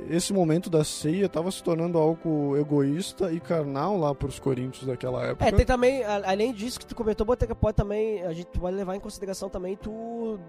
[0.10, 5.24] esse momento da ceia tava se tornando algo egoísta e carnal lá pros coríntios daquela
[5.24, 5.46] época.
[5.46, 8.96] É, tem também, além disso que tu comentou, Botega, pode também, a gente pode levar
[8.96, 10.40] em consideração também tu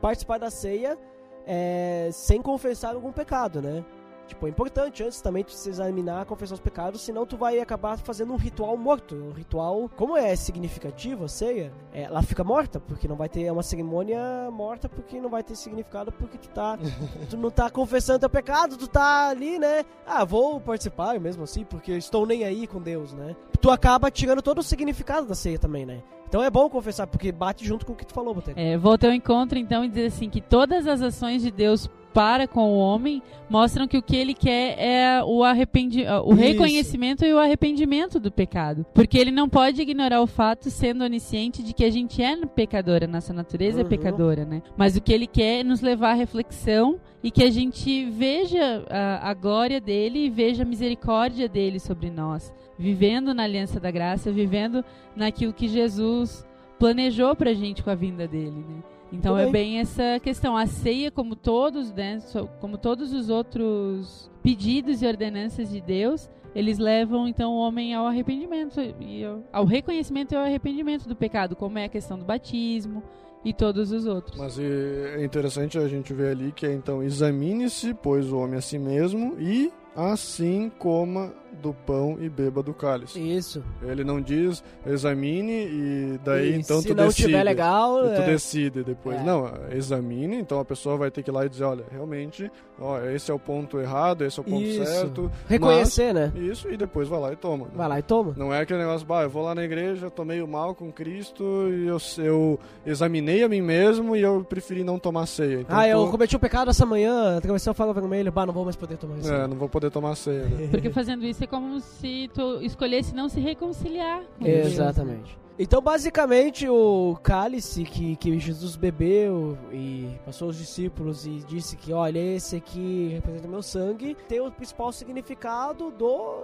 [0.00, 0.98] participar da ceia
[1.46, 3.84] é, sem confessar algum pecado, né?
[4.26, 7.96] Tipo, é importante antes também tu se examinar, confessar os pecados, senão tu vai acabar
[7.98, 9.14] fazendo um ritual morto.
[9.14, 13.44] Um ritual, como é significativo a ceia, é, ela fica morta, porque não vai ter
[13.44, 14.18] é uma cerimônia
[14.50, 16.78] morta, porque não vai ter significado, porque tu tá
[17.30, 19.84] tu não tá confessando teu pecado, tu tá ali, né?
[20.06, 23.36] Ah, vou participar mesmo assim, porque estou nem aí com Deus, né?
[23.60, 26.02] Tu acaba tirando todo o significado da ceia também, né?
[26.28, 28.58] Então é bom confessar, porque bate junto com o que tu falou, Boteco.
[28.58, 31.88] É, vou ao teu encontro então e dizer assim que todas as ações de Deus
[32.16, 36.40] para com o homem mostram que o que ele quer é o arrependi o Isso.
[36.40, 38.86] reconhecimento e o arrependimento do pecado.
[38.94, 43.06] Porque ele não pode ignorar o fato, sendo onisciente, de que a gente é pecadora,
[43.06, 43.88] nossa natureza é Uhum.
[43.90, 44.62] pecadora, né?
[44.78, 48.82] Mas o que ele quer é nos levar à reflexão e que a gente veja
[48.88, 53.90] a, a glória dele e veja a misericórdia dele sobre nós, vivendo na aliança da
[53.90, 54.82] graça, vivendo
[55.14, 56.46] naquilo que Jesus
[56.78, 58.95] planejou pra gente com a vinda dele, né?
[59.12, 60.56] Então é bem essa questão.
[60.56, 62.18] A ceia, como todos, né,
[62.60, 68.06] como todos os outros pedidos e ordenanças de Deus, eles levam então o homem ao
[68.06, 73.02] arrependimento e ao, reconhecimento e ao arrependimento do pecado, como é a questão do batismo
[73.44, 74.38] e todos os outros.
[74.38, 78.58] Mas e, é interessante a gente ver ali que é então examine-se, pois o homem
[78.58, 81.32] a si mesmo e assim coma
[81.62, 83.18] do pão e beba do cálice.
[83.20, 83.62] Isso.
[83.82, 87.26] Ele não diz examine e daí E então se tu não decide.
[87.28, 89.16] tiver legal, E tu é, decide depois.
[89.20, 89.22] É.
[89.24, 92.50] Não, examine, então a pessoa vai ter que ir lá e dizer, olha, realmente,
[92.80, 94.84] ó, esse é o ponto errado, esse é o ponto Isso.
[94.84, 95.30] certo.
[95.48, 96.32] reconhecer, né?
[96.34, 97.64] mas- isso, e depois vai lá e toma.
[97.66, 97.70] né?
[97.74, 98.34] Vai lá e toma.
[98.36, 101.44] Não é aquele negócio, bah, eu vou lá na igreja, tô meio mal com Cristo
[101.70, 105.60] e eu, eu examinei a mim mesmo e eu preferi não tomar ceia.
[105.60, 108.52] Então, ah, eu tô- cometi um pecado essa manhã, atravessei o falo vermelho, bah, não
[108.54, 109.32] vou mais poder tomar isso.
[109.32, 110.44] É, não vou poder tomar ceia.
[110.44, 110.68] Né?
[110.70, 114.66] Porque fazendo isso é como se tu escolhesse não se reconciliar com Deus.
[114.72, 115.38] Exatamente.
[115.58, 121.94] Então, basicamente, o cálice que, que Jesus bebeu e passou aos discípulos e disse que,
[121.94, 126.42] olha, esse aqui representa meu sangue, tem o principal significado do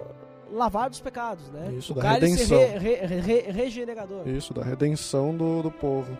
[0.50, 1.74] lavar dos pecados, né?
[1.76, 2.58] Isso, o da cálice redenção.
[2.80, 4.26] re- re- re- regenerador.
[4.26, 6.16] Isso, da redenção do, do povo.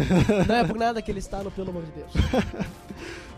[0.48, 2.12] Não é por nada que ele está no Pelo Amor de Deus.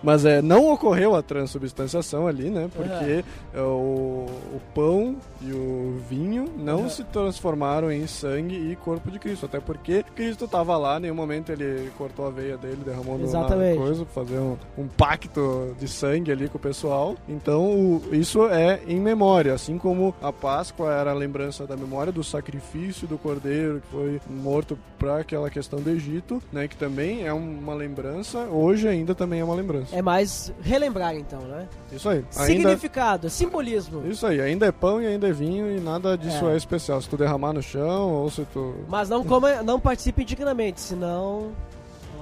[0.03, 2.69] Mas é, não ocorreu a transubstanciação ali, né?
[2.73, 3.23] Porque
[3.55, 3.63] uhum.
[3.63, 6.89] o, o, pão e o vinho não uhum.
[6.89, 9.45] se transformaram em sangue e corpo de Cristo.
[9.45, 13.77] Até porque Cristo estava lá, em nenhum momento ele cortou a veia dele, derramou Exatamente.
[13.77, 17.15] na coisa, fazer um, um, pacto de sangue ali com o pessoal.
[17.27, 19.53] Então, o, isso é em memória.
[19.53, 24.21] Assim como a Páscoa era a lembrança da memória do sacrifício do cordeiro que foi
[24.29, 26.67] morto para aquela questão do Egito, né?
[26.67, 28.39] Que também é uma lembrança.
[28.51, 29.90] Hoje ainda também é uma lembrança.
[29.91, 31.67] É mais relembrar, então, né?
[31.91, 32.23] Isso aí.
[32.29, 33.29] Significado, ainda...
[33.29, 34.07] simbolismo.
[34.07, 34.39] Isso aí.
[34.39, 36.53] Ainda é pão e ainda é vinho e nada disso é.
[36.53, 37.01] é especial.
[37.01, 38.75] Se tu derramar no chão ou se tu...
[38.87, 41.51] Mas não coma, não participe indignamente, senão...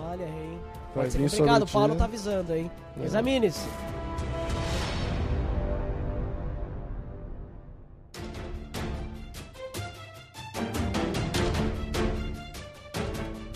[0.09, 0.59] Olha, hein?
[0.93, 1.63] Pode ser complicado.
[1.63, 2.71] O Paulo tá avisando, hein?
[2.99, 3.05] É.
[3.05, 3.67] Examine-se.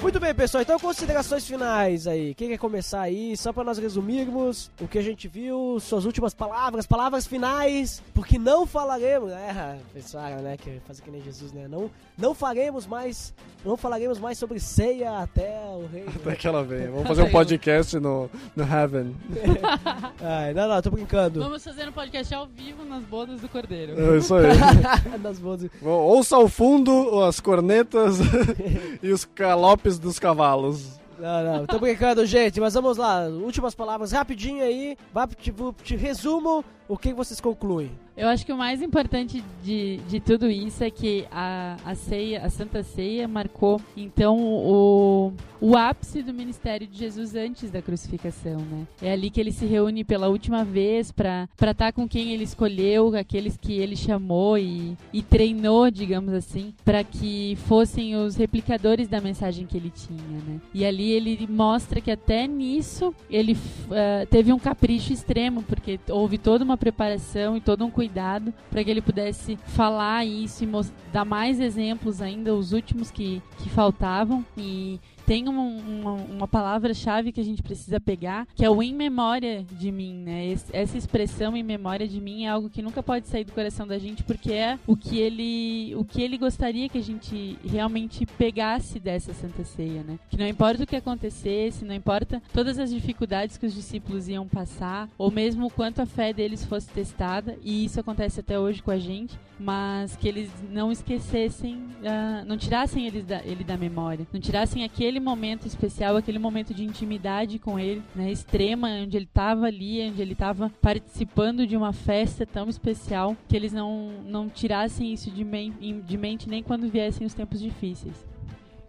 [0.04, 0.62] Muito bem, pessoal.
[0.62, 2.34] Então, considerações finais aí.
[2.36, 3.38] Quem quer começar aí?
[3.38, 8.38] Só para nós resumirmos o que a gente viu, suas últimas palavras, palavras finais, porque
[8.38, 9.80] não falaremos, né?
[9.94, 10.58] Pessoal, né?
[10.58, 11.70] Que faz que nem Jesus, né?
[11.70, 13.34] Não, não faremos mais,
[13.64, 16.04] não falaremos mais sobre ceia até o rei.
[16.06, 16.36] Até né?
[16.36, 16.92] que ela venha.
[16.92, 19.16] Vamos fazer um podcast no, no Heaven.
[20.22, 21.40] Ai, não, não, tô brincando.
[21.40, 23.94] Vamos fazer um podcast ao vivo nas bodas do Cordeiro.
[23.98, 24.48] É isso aí.
[25.24, 25.72] nas bodas.
[25.82, 28.18] Ouça ao fundo as cornetas
[29.02, 31.00] e os calopes dos cavalos.
[31.18, 33.28] Não, não, tô brincando, gente, mas vamos lá.
[33.28, 34.98] Últimas palavras rapidinho aí.
[35.14, 37.92] Vá, tipo, te resumo o que vocês concluem.
[38.16, 42.46] Eu acho que o mais importante de, de tudo isso é que a, a ceia,
[42.46, 48.60] a Santa Ceia, marcou então o, o ápice do ministério de Jesus antes da crucificação,
[48.60, 48.86] né?
[49.02, 52.44] É ali que ele se reúne pela última vez para estar tá com quem ele
[52.44, 59.08] escolheu, aqueles que ele chamou e, e treinou, digamos assim, para que fossem os replicadores
[59.08, 60.62] da mensagem que ele tinha, né?
[60.72, 66.38] E ali ele mostra que até nisso ele uh, teve um capricho extremo, porque houve
[66.38, 70.68] toda uma preparação e todo um cuidado cuidado para que ele pudesse falar isso e
[71.12, 74.46] dar mais exemplos ainda, os últimos que, que faltavam.
[74.58, 78.94] E tem uma, uma, uma palavra-chave que a gente precisa pegar, que é o em
[78.94, 80.48] memória de mim, né?
[80.48, 83.88] Esse, essa expressão em memória de mim é algo que nunca pode sair do coração
[83.88, 88.26] da gente, porque é o que ele, o que ele gostaria que a gente realmente
[88.26, 90.20] pegasse dessa Santa Ceia, né?
[90.30, 94.48] Que não importa o que acontecesse, não importa todas as dificuldades que os discípulos iam
[94.48, 98.82] passar, ou mesmo o quanto a fé deles fosse testada, e isso acontece até hoje
[98.82, 103.78] com a gente, mas que eles não esquecessem, uh, não tirassem ele da, ele da
[103.78, 109.18] memória, não tirassem aquele momento especial, aquele momento de intimidade com ele, né, extrema, onde
[109.18, 114.12] ele estava ali, onde ele estava participando de uma festa tão especial, que eles não,
[114.26, 115.74] não tirassem isso de, men
[116.06, 118.26] de mente nem quando viessem os tempos difíceis.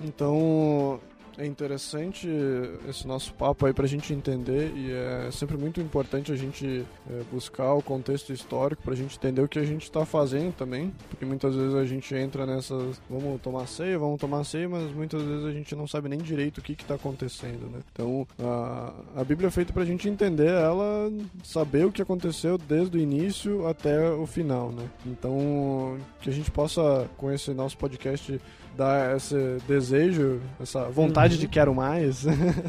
[0.01, 1.01] Então,
[1.39, 2.29] é interessante
[2.89, 6.85] esse nosso papo aí para a gente entender e é sempre muito importante a gente
[7.11, 10.55] é, buscar o contexto histórico para a gente entender o que a gente está fazendo
[10.55, 14.93] também, porque muitas vezes a gente entra nessas, vamos tomar ceia, vamos tomar ceia, mas
[14.93, 17.81] muitas vezes a gente não sabe nem direito o que está acontecendo, né?
[17.93, 21.11] Então a, a Bíblia é feita para a gente entender ela,
[21.43, 24.89] saber o que aconteceu desde o início até o final, né?
[25.07, 28.41] Então que a gente possa com esse nosso podcast
[28.77, 31.41] dar esse desejo, essa vontade uhum.
[31.41, 32.25] de quero mais,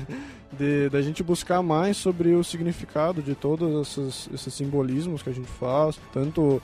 [0.58, 5.34] de da gente buscar mais sobre o significado de todos esses, esses simbolismos que a
[5.34, 6.62] gente faz, tanto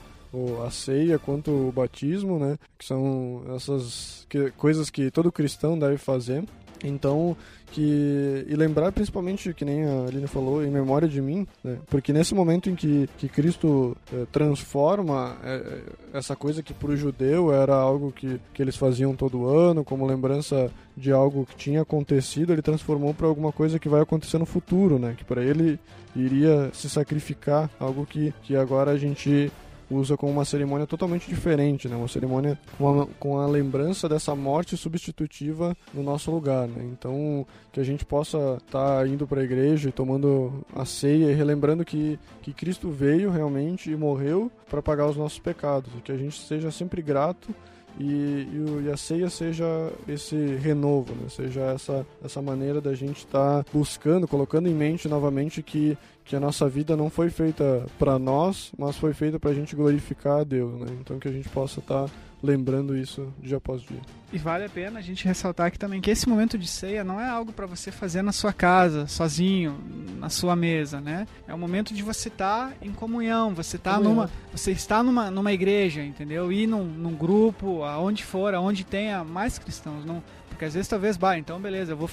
[0.66, 2.56] a ceia quanto o batismo, né?
[2.78, 6.44] Que são essas que, coisas que todo cristão deve fazer.
[6.84, 7.36] Então,
[7.72, 11.78] que e lembrar principalmente que nem a Aline falou em memória de mim né?
[11.86, 16.96] porque nesse momento em que, que Cristo é, transforma é, essa coisa que para o
[16.96, 21.80] judeu era algo que, que eles faziam todo ano como lembrança de algo que tinha
[21.80, 25.80] acontecido ele transformou para alguma coisa que vai acontecer no futuro né que para ele
[26.14, 29.50] iria se sacrificar algo que, que agora a gente
[29.92, 31.96] usa como uma cerimônia totalmente diferente, né?
[31.96, 36.84] Uma cerimônia com a, com a lembrança dessa morte substitutiva no nosso lugar, né?
[36.92, 41.30] Então, que a gente possa estar tá indo para a igreja e tomando a ceia
[41.30, 46.12] e relembrando que, que Cristo veio realmente e morreu para pagar os nossos pecados, que
[46.12, 47.54] a gente seja sempre grato
[47.98, 49.64] e, e, e, a ceia seja
[50.08, 51.28] esse renovo, né?
[51.28, 56.36] seja essa, essa maneira da gente estar tá buscando, colocando em mente novamente que que
[56.36, 60.40] a nossa vida não foi feita para nós, mas foi feita para a gente glorificar
[60.40, 60.86] a Deus, né?
[61.00, 62.10] Então que a gente possa estar tá
[62.42, 64.00] lembrando isso dia após dia.
[64.32, 67.20] E vale a pena a gente ressaltar aqui também que esse momento de ceia não
[67.20, 69.78] é algo para você fazer na sua casa, sozinho,
[70.18, 71.26] na sua mesa, né?
[71.46, 75.30] É um momento de você estar tá em comunhão, você tá numa, você está numa,
[75.30, 76.50] numa igreja, entendeu?
[76.50, 81.16] Ir num, num grupo, aonde for, aonde tenha mais cristãos, não porque às vezes talvez,
[81.16, 82.08] bah, então beleza, eu vou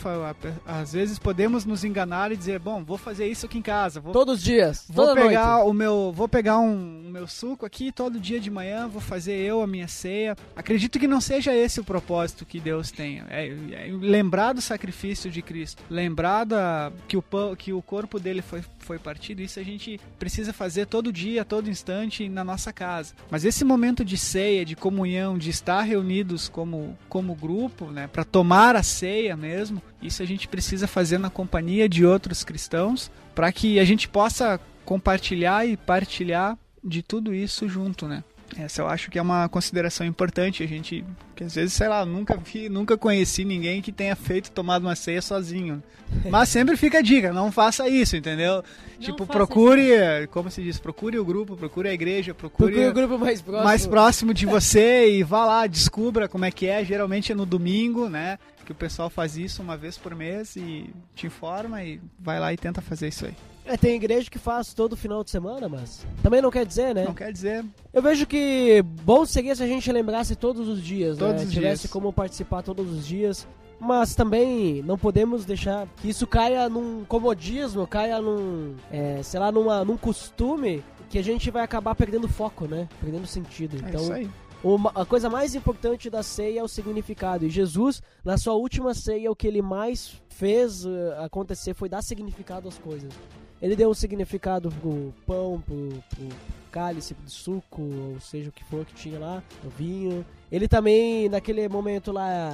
[0.66, 4.12] às vezes podemos nos enganar e dizer, bom, vou fazer isso aqui em casa, vou,
[4.12, 5.70] todos os dias, vou pegar noite.
[5.70, 9.62] o meu, vou pegar um, meu suco aqui todo dia de manhã, vou fazer eu
[9.62, 10.36] a minha ceia.
[10.56, 13.22] Acredito que não seja esse o propósito que Deus tem.
[13.30, 17.24] É, é lembrar do sacrifício de Cristo, lembrar da, que o
[17.58, 21.70] que o corpo dele foi foi partido, isso a gente precisa fazer todo dia, todo
[21.70, 23.14] instante na nossa casa.
[23.30, 28.24] Mas esse momento de ceia, de comunhão, de estar reunidos como como grupo, né, para
[28.24, 33.52] tomar a ceia mesmo, isso a gente precisa fazer na companhia de outros cristãos, para
[33.52, 38.24] que a gente possa compartilhar e partilhar de tudo isso junto, né?
[38.58, 40.64] Essa eu acho que é uma consideração importante.
[40.64, 41.06] A gente,
[41.36, 44.96] que às vezes, sei lá, nunca vi, nunca conheci ninguém que tenha feito tomado uma
[44.96, 45.84] ceia sozinho.
[46.30, 48.56] Mas sempre fica a dica, não faça isso, entendeu?
[48.56, 50.28] Não tipo, procure, isso.
[50.30, 53.64] como se diz, procure o grupo, procure a igreja, procure, procure o grupo mais próximo.
[53.64, 56.84] mais próximo de você e vá lá, descubra como é que é.
[56.84, 58.40] Geralmente é no domingo, né?
[58.66, 62.54] Que o pessoal faz isso uma vez por mês e te informa e vai lá
[62.54, 63.36] e tenta fazer isso aí.
[63.70, 67.06] É, tem igreja que faz todo final de semana, mas também não quer dizer, né?
[67.06, 67.64] Não quer dizer.
[67.94, 71.48] Eu vejo que bom seria se a gente lembrasse todos os dias, todos né?
[71.48, 71.94] Os Tivesse dias.
[71.94, 73.48] como participar todos os dias.
[73.80, 79.52] Mas também não podemos deixar que isso caia num comodismo, caia num, é, sei lá,
[79.52, 82.90] numa, num costume que a gente vai acabar perdendo foco, né?
[83.00, 83.78] Perdendo sentido.
[83.78, 84.30] É então, isso aí.
[84.64, 87.46] Uma, a coisa mais importante da ceia é o significado.
[87.46, 90.90] E Jesus, na sua última ceia, o que ele mais fez uh,
[91.24, 93.14] acontecer foi dar significado às coisas.
[93.62, 96.28] Ele deu um significado pro pão, pro, pro
[96.72, 100.26] cálice de suco, ou seja o que for que tinha lá, o vinho.
[100.52, 102.52] Ele também, naquele momento lá,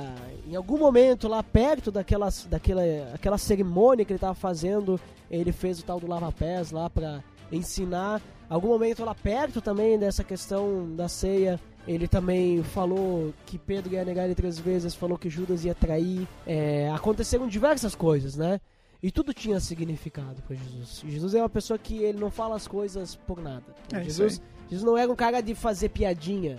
[0.48, 2.82] em algum momento lá perto daquela, daquela
[3.14, 5.00] aquela cerimônia que ele estava fazendo,
[5.30, 8.22] ele fez o tal do lava-pés lá para ensinar.
[8.50, 14.06] Algum momento lá perto também dessa questão da ceia, ele também falou que Pedro ia
[14.06, 16.28] negar ele três vezes, falou que Judas ia trair.
[16.46, 18.60] É, aconteceram diversas coisas, né?
[19.02, 21.04] E tudo tinha significado para Jesus.
[21.06, 23.66] Jesus é uma pessoa que ele não fala as coisas por nada.
[23.94, 26.58] É Jesus, Jesus não era um cara de fazer piadinha.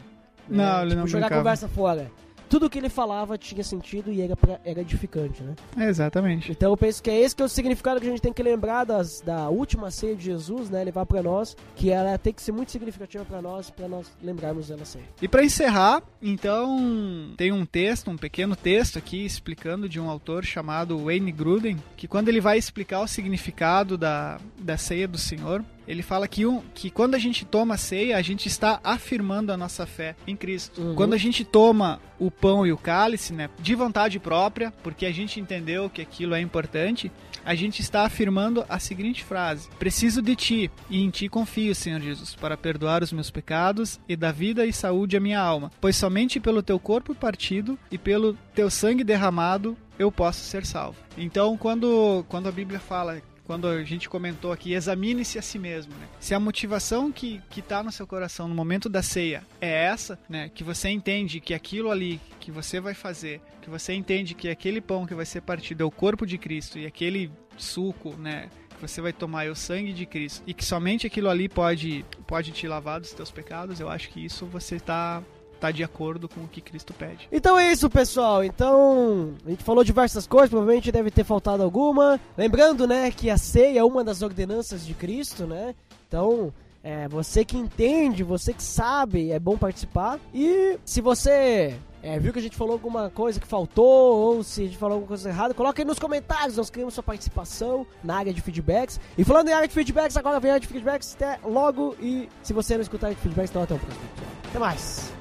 [0.49, 0.81] Não, né?
[0.83, 1.41] ele tipo, não jogar brincava.
[1.41, 2.11] conversa fora
[2.49, 5.55] tudo que ele falava tinha sentido e era, pra, era edificante, né?
[5.77, 6.53] É, exatamente.
[6.53, 8.43] Então eu penso que é esse que é o significado que a gente tem que
[8.43, 10.85] lembrar das, da última ceia de Jesus, né?
[10.85, 14.69] Levar para nós, que ela tem que ser muito significativa para nós, para nós lembrarmos
[14.69, 15.09] dela sempre.
[15.21, 20.45] E para encerrar, então, tem um texto, um pequeno texto aqui explicando de um autor
[20.45, 25.65] chamado Wayne Gruden, que quando ele vai explicar o significado da, da ceia do Senhor,
[25.87, 29.57] ele fala que, um, que quando a gente toma ceia, a gente está afirmando a
[29.57, 30.81] nossa fé em Cristo.
[30.81, 30.95] Uhum.
[30.95, 35.13] Quando a gente toma o pão e o cálice, né, de vontade própria, porque a
[35.13, 37.11] gente entendeu que aquilo é importante,
[37.45, 42.01] a gente está afirmando a seguinte frase: Preciso de ti, e em ti confio, Senhor
[42.01, 45.97] Jesus, para perdoar os meus pecados e dar vida e saúde à minha alma, pois
[45.97, 50.99] somente pelo teu corpo partido e pelo teu sangue derramado eu posso ser salvo.
[51.17, 55.95] Então, quando, quando a Bíblia fala quando a gente comentou aqui, examine-se a si mesmo,
[55.95, 56.09] né?
[56.19, 60.19] Se a motivação que, que tá no seu coração no momento da ceia é essa,
[60.29, 60.51] né?
[60.53, 64.81] Que você entende que aquilo ali que você vai fazer, que você entende que aquele
[64.81, 68.51] pão que vai ser partido é o corpo de Cristo e aquele suco, né?
[68.71, 72.05] Que você vai tomar é o sangue de Cristo e que somente aquilo ali pode,
[72.27, 75.23] pode te lavar dos teus pecados, eu acho que isso você está
[75.61, 77.29] tá de acordo com o que Cristo pede.
[77.31, 78.45] Então é isso, pessoal.
[78.45, 82.21] Então, a gente falou diversas coisas, provavelmente deve ter faltado alguma.
[82.37, 85.75] Lembrando, né, que a ceia é uma das ordenanças de Cristo, né?
[86.09, 86.53] Então,
[86.83, 90.21] é, você que entende, você que sabe, é bom participar.
[90.33, 94.63] E se você é, viu que a gente falou alguma coisa que faltou ou se
[94.63, 96.57] a gente falou alguma coisa errada, coloca aí nos comentários.
[96.57, 99.01] Nós queremos sua participação na área de feedbacks.
[99.19, 101.17] E falando em área de feedbacks, agora vem a área de feedbacks.
[101.17, 101.97] Até logo.
[102.01, 104.05] E se você não escutar a área de feedbacks, então até o próximo.
[104.49, 105.16] Até mais.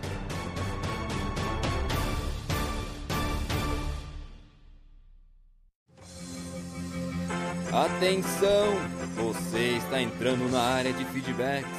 [7.76, 8.74] Atenção!
[9.16, 11.70] Você está entrando na área de feedbacks.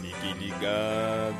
[0.00, 1.36] Fique ligado.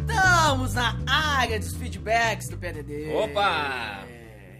[0.00, 3.14] Estamos na área dos feedbacks do PDD.
[3.14, 4.04] Opa!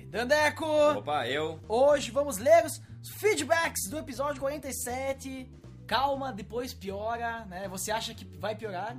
[0.09, 0.65] Dandeco!
[0.99, 1.59] Opa, eu.
[1.69, 2.81] Hoje vamos ler os
[3.19, 5.51] feedbacks do episódio 47.
[5.85, 7.67] Calma, depois piora, né?
[7.67, 8.97] Você acha que vai piorar?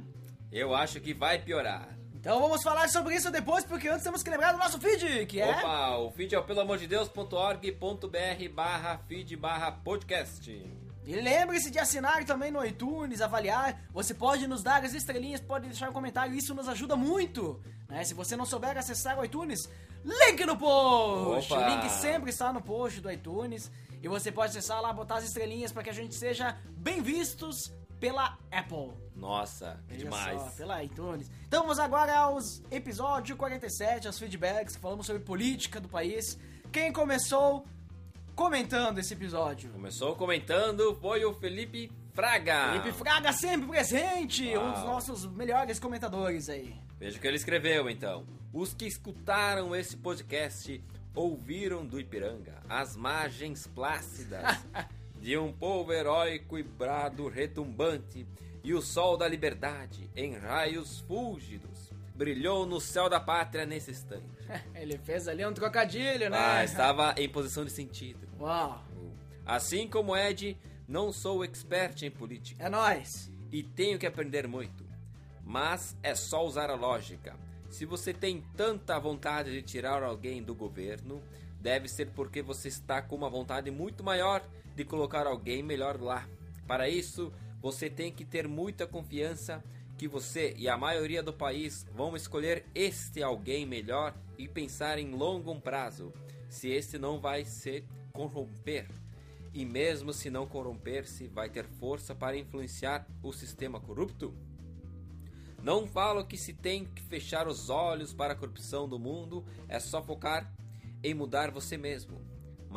[0.51, 1.87] Eu acho que vai piorar.
[2.15, 5.39] Então vamos falar sobre isso depois, porque antes temos que lembrar do nosso feed, que
[5.39, 5.49] é...
[5.49, 10.51] Opa, o feed é o pelamordedeus.org.br barra feed barra podcast.
[11.05, 13.81] E lembre-se de assinar também no iTunes, avaliar.
[13.93, 17.61] Você pode nos dar as estrelinhas, pode deixar um comentário, isso nos ajuda muito.
[17.87, 18.03] Né?
[18.03, 19.69] Se você não souber acessar o iTunes,
[20.03, 21.53] link no post!
[21.53, 21.65] Opa!
[21.65, 23.71] O link sempre está no post do iTunes.
[24.03, 27.71] E você pode acessar lá, botar as estrelinhas para que a gente seja bem vistos
[27.99, 28.91] pela Apple.
[29.15, 30.39] Nossa, que demais.
[30.39, 31.29] Só, pela iTunes.
[31.47, 36.37] Então vamos agora aos episódio 47, aos feedbacks, falamos sobre política do país.
[36.71, 37.65] Quem começou
[38.35, 39.71] comentando esse episódio?
[39.71, 42.73] Começou comentando foi o Felipe Fraga.
[42.73, 44.87] Felipe Fraga sempre presente, um dos Uau.
[44.93, 46.75] nossos melhores comentadores aí.
[46.99, 48.25] Veja o que ele escreveu então.
[48.53, 50.83] Os que escutaram esse podcast
[51.13, 54.43] ouviram do Ipiranga as margens plácidas
[55.27, 58.25] de um povo heróico e brado retumbante
[58.63, 64.23] e o sol da liberdade em raios fúlgidos brilhou no céu da pátria nesse instante.
[64.73, 66.37] Ele fez ali um trocadilho, né?
[66.39, 68.25] Ah, estava em posição de sentido.
[68.39, 68.81] Uau,
[69.45, 70.57] Assim como Ed,
[70.87, 73.29] não sou expert em política é nóis.
[73.51, 74.85] e tenho que aprender muito.
[75.43, 77.35] Mas é só usar a lógica.
[77.69, 81.21] Se você tem tanta vontade de tirar alguém do governo,
[81.59, 84.41] deve ser porque você está com uma vontade muito maior
[84.77, 86.29] de colocar alguém melhor lá.
[86.67, 89.63] Para isso, você tem que ter muita confiança
[89.97, 95.15] que você e a maioria do país vão escolher este alguém melhor e pensar em
[95.15, 96.13] longo prazo,
[96.47, 98.87] se este não vai se corromper.
[99.51, 104.31] E mesmo se não corromper-se, vai ter força para influenciar o sistema corrupto?
[105.63, 109.79] Não falo que se tem que fechar os olhos para a corrupção do mundo, é
[109.79, 110.53] só focar
[111.03, 112.26] em mudar você mesmo.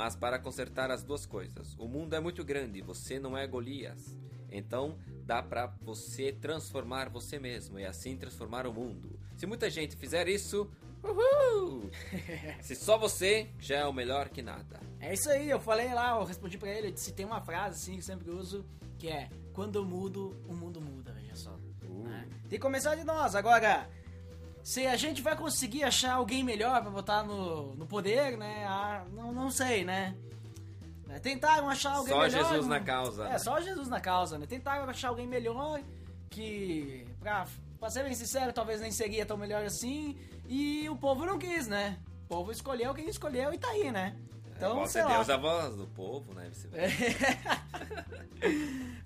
[0.01, 4.17] Mas para consertar as duas coisas, o mundo é muito grande, você não é Golias.
[4.51, 4.97] Então
[5.27, 9.21] dá para você transformar você mesmo e assim transformar o mundo.
[9.37, 10.71] Se muita gente fizer isso,
[11.05, 11.91] uhul!
[12.63, 14.81] Se só você já é o melhor que nada.
[14.99, 17.77] É isso aí, eu falei lá, eu respondi pra ele, eu disse, tem uma frase
[17.77, 18.65] assim que eu sempre uso,
[18.99, 21.59] que é, quando eu mudo, o mundo muda, veja só.
[22.05, 22.27] né?
[22.49, 23.35] Tem que começar de nós.
[23.35, 23.87] Agora,
[24.63, 28.65] se a gente vai conseguir achar alguém melhor pra botar no, no poder, né?
[28.67, 30.15] Ah, não, não sei, né?
[31.07, 32.43] Né, Tentaram achar alguém Só melhor.
[32.45, 33.29] Jesus não- na causa.
[33.29, 34.47] É, só Jesus na causa, né?
[34.47, 35.81] Tentaram achar alguém melhor
[36.29, 37.47] que, pra,
[37.79, 40.17] pra ser bem sincero, talvez nem seria tão melhor assim.
[40.49, 41.99] E o povo não quis, né?
[42.25, 44.17] O povo escolheu quem escolheu e tá aí, né?
[44.57, 45.15] Então, Pode sei ser lá.
[45.17, 46.51] Deus a voz do povo, né?
[46.53, 46.87] Você vê.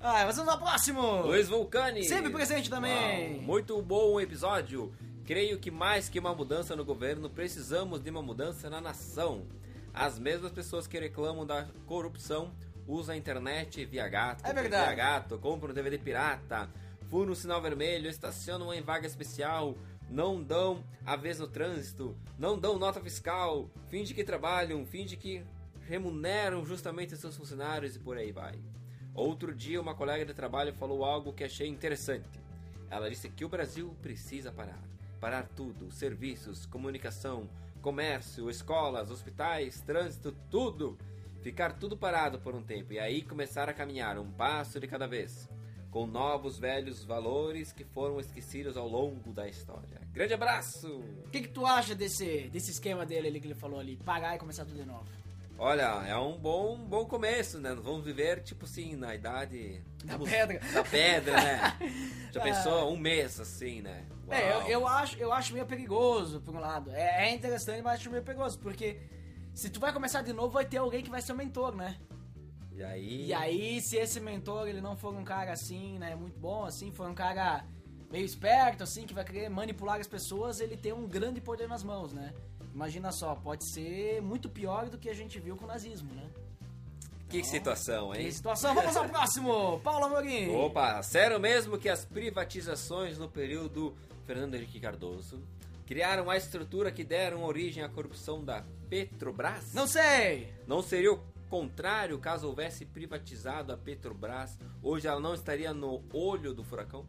[0.01, 1.23] ah, mas vamos ao próximo!
[1.23, 2.05] Luiz Vulcani.
[2.05, 3.35] Sempre presente também.
[3.35, 4.93] Uau, muito bom episódio.
[5.25, 9.47] Creio que mais que uma mudança no governo, precisamos de uma mudança na nação.
[9.93, 12.53] As mesmas pessoas que reclamam da corrupção
[12.87, 14.87] usam a internet via gato, É verdade.
[14.87, 16.69] via gato, compram DVD pirata,
[17.09, 19.75] furam o sinal vermelho, estacionam em vaga especial,
[20.11, 25.43] não dão a vez no trânsito, não dão nota fiscal, finge que trabalham, finge que
[25.87, 28.59] remuneram justamente seus funcionários e por aí vai.
[29.15, 32.29] Outro dia, uma colega de trabalho falou algo que achei interessante.
[32.91, 34.83] Ela disse que o Brasil precisa parar.
[35.25, 37.49] Parar tudo: serviços, comunicação,
[37.81, 40.99] comércio, escolas, hospitais, trânsito, tudo.
[41.41, 45.07] Ficar tudo parado por um tempo e aí começar a caminhar um passo de cada
[45.07, 45.49] vez,
[45.91, 49.99] com novos velhos valores que foram esquecidos ao longo da história.
[50.13, 50.99] Grande abraço!
[51.25, 53.97] O que, que tu acha desse, desse esquema dele ali que ele falou ali?
[53.97, 55.07] Pagar e começar tudo de novo.
[55.57, 57.75] Olha, é um bom, bom começo, né?
[57.75, 59.81] Vamos viver, tipo assim, na idade...
[60.05, 60.61] Da vamos- pedra.
[60.73, 61.79] Da pedra, né?
[62.33, 62.93] Já pensou?
[62.93, 64.05] Um mês, assim, né?
[64.29, 64.69] É, eu, Uau.
[64.69, 66.91] eu acho, eu acho meio perigoso, por um lado.
[66.91, 69.01] É, é interessante, mas acho meio perigoso, porque
[69.55, 71.97] se tu vai começar de novo, vai ter alguém que vai ser o mentor, né?
[72.73, 73.27] E aí...
[73.27, 76.91] E aí, se esse mentor ele não for um cara assim, né, muito bom, assim,
[76.91, 77.65] for um cara
[78.11, 81.85] meio esperto, assim, que vai querer manipular as pessoas, ele tem um grande poder nas
[81.85, 82.35] mãos, né?
[82.75, 86.29] Imagina só, pode ser muito pior do que a gente viu com o nazismo, né?
[87.29, 88.27] Que situação, hein?
[88.27, 88.75] Que situação.
[88.75, 89.81] Vamos ao próximo.
[89.81, 90.55] Paulo Amorim.
[90.55, 93.95] Opa, sério mesmo que as privatizações no período
[94.27, 95.41] Fernando Henrique Cardoso
[95.87, 99.73] criaram a estrutura que deram origem à corrupção da Petrobras?
[99.73, 100.53] Não sei.
[100.67, 104.59] Não seria o contrário caso houvesse privatizado a Petrobras?
[104.83, 107.07] Hoje ela não estaria no olho do furacão?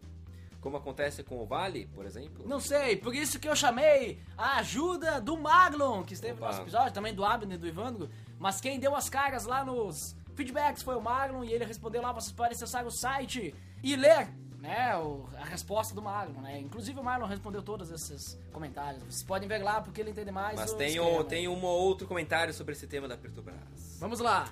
[0.65, 2.43] Como acontece com o Vale, por exemplo?
[2.47, 6.45] Não sei, por isso que eu chamei a ajuda do Maglon, que esteve Opa.
[6.45, 8.09] no nosso episódio, também do Abner e do Ivandro.
[8.39, 12.11] Mas quem deu as caras lá nos feedbacks foi o Maglon e ele respondeu lá.
[12.11, 13.53] Vocês podem acessar o site
[13.83, 16.41] e ler né, o- a resposta do Maglon.
[16.41, 16.59] Né?
[16.61, 19.03] Inclusive o Maglon respondeu todos esses comentários.
[19.03, 20.55] Vocês podem ver lá porque ele entende mais.
[20.59, 21.23] Mas tem, esquema.
[21.25, 23.99] tem um ou outro comentário sobre esse tema da Petrobras.
[23.99, 24.51] Vamos lá.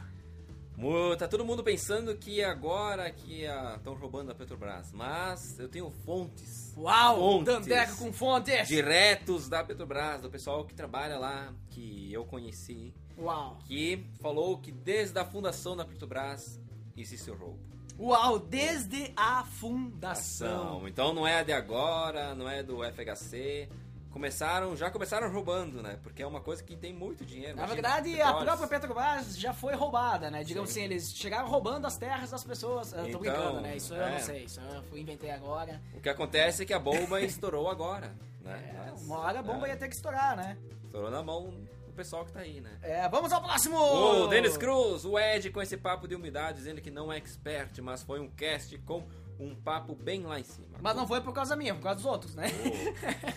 [1.18, 3.44] Tá todo mundo pensando que agora que
[3.76, 7.96] estão roubando a Petrobras, mas eu tenho fontes Uau, Fontes.
[7.98, 8.68] Com fontes.
[8.68, 13.60] diretos da Petrobras, do pessoal que trabalha lá, que eu conheci, Uau.
[13.66, 16.60] que falou que desde a fundação da Petrobras
[16.98, 17.60] existe o roubo.
[18.00, 20.78] Uau, desde a fundação.
[20.78, 20.88] Ação.
[20.88, 23.70] Então não é de agora, não é do FHC.
[24.14, 25.98] Começaram, já começaram roubando, né?
[26.04, 27.56] Porque é uma coisa que tem muito dinheiro.
[27.58, 30.44] Na imagina, verdade, a própria Petrobras já foi roubada, né?
[30.44, 30.82] Digamos Sim.
[30.82, 32.94] assim, eles chegaram roubando as terras das pessoas.
[32.94, 33.76] Eu tô Então, brincando, né?
[33.76, 34.12] Isso eu é.
[34.12, 35.82] não sei, isso eu fui- inventei agora.
[35.96, 38.64] O que acontece é que a bomba estourou agora, né?
[38.72, 40.58] É, Mas, uma hora a bomba é, ia ter que estourar, né?
[40.86, 41.50] Estourou na mão
[41.88, 42.70] do pessoal que tá aí, né?
[42.84, 43.78] É, vamos ao próximo!
[43.80, 47.80] O Denis Cruz, o Ed com esse papo de humildade, dizendo que não é expert,
[47.82, 49.04] mas foi um cast com
[49.40, 50.78] um papo bem lá em cima.
[50.82, 52.46] Mas não foi por causa minha, por causa dos outros, né?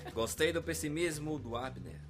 [0.08, 2.00] Oh, gostei do pessimismo do Abner.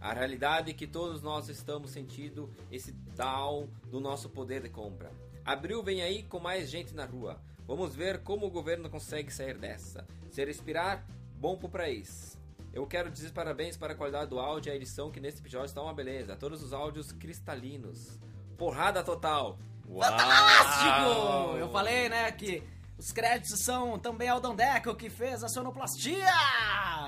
[0.00, 5.12] A realidade é que todos nós estamos sentindo esse down do nosso poder de compra.
[5.44, 7.40] Abril vem aí com mais gente na rua.
[7.66, 10.06] Vamos ver como o governo consegue sair dessa.
[10.30, 12.36] Se respirar, bom pro país.
[12.72, 15.66] Eu quero dizer parabéns para a qualidade do áudio e a edição, que nesse episódio
[15.66, 16.34] está uma beleza.
[16.36, 18.18] Todos os áudios cristalinos.
[18.56, 19.58] Porrada total.
[19.88, 20.10] Uau!
[20.10, 21.58] Fantástico!
[21.58, 22.62] Eu falei, né, que
[23.02, 26.24] os créditos são também ao Dandeco, que fez a sonoplastia!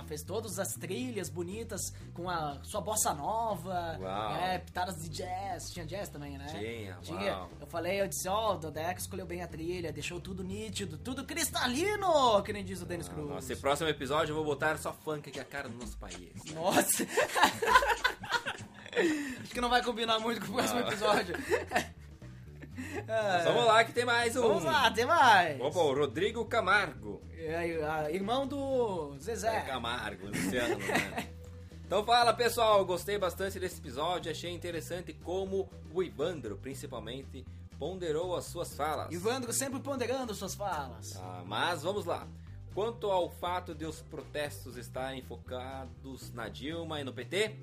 [0.08, 4.36] Fez todas as trilhas bonitas com a sua bossa nova, Uau.
[4.36, 5.70] é, pitadas de jazz.
[5.70, 6.46] Tinha jazz também, né?
[6.46, 7.36] Tinha, Tinha.
[7.38, 7.50] uau.
[7.60, 11.24] Eu falei, eu disse, ó, o Dandeco escolheu bem a trilha, deixou tudo nítido, tudo
[11.24, 13.28] cristalino, que nem diz o Denis Cruz.
[13.28, 16.32] Nossa, esse próximo episódio eu vou botar só funk, é a cara do nosso país.
[16.52, 17.06] Nossa!
[19.42, 20.88] Acho que não vai combinar muito com o próximo Não.
[20.88, 21.34] episódio.
[23.06, 24.42] Mas vamos lá que tem mais um.
[24.42, 25.60] Vamos lá, tem mais!
[25.60, 27.22] Opa, o Rodrigo Camargo.
[27.36, 29.60] É, irmão do É Zezé.
[29.62, 31.28] Camargo, Luciano, né?
[31.86, 37.44] Então fala pessoal, gostei bastante desse episódio, achei interessante como o Ivandro, principalmente,
[37.78, 39.12] ponderou as suas falas.
[39.12, 41.14] Ivandro sempre ponderando suas falas.
[41.16, 42.26] Ah, mas vamos lá.
[42.74, 47.54] Quanto ao fato de os protestos estarem focados na Dilma e no PT,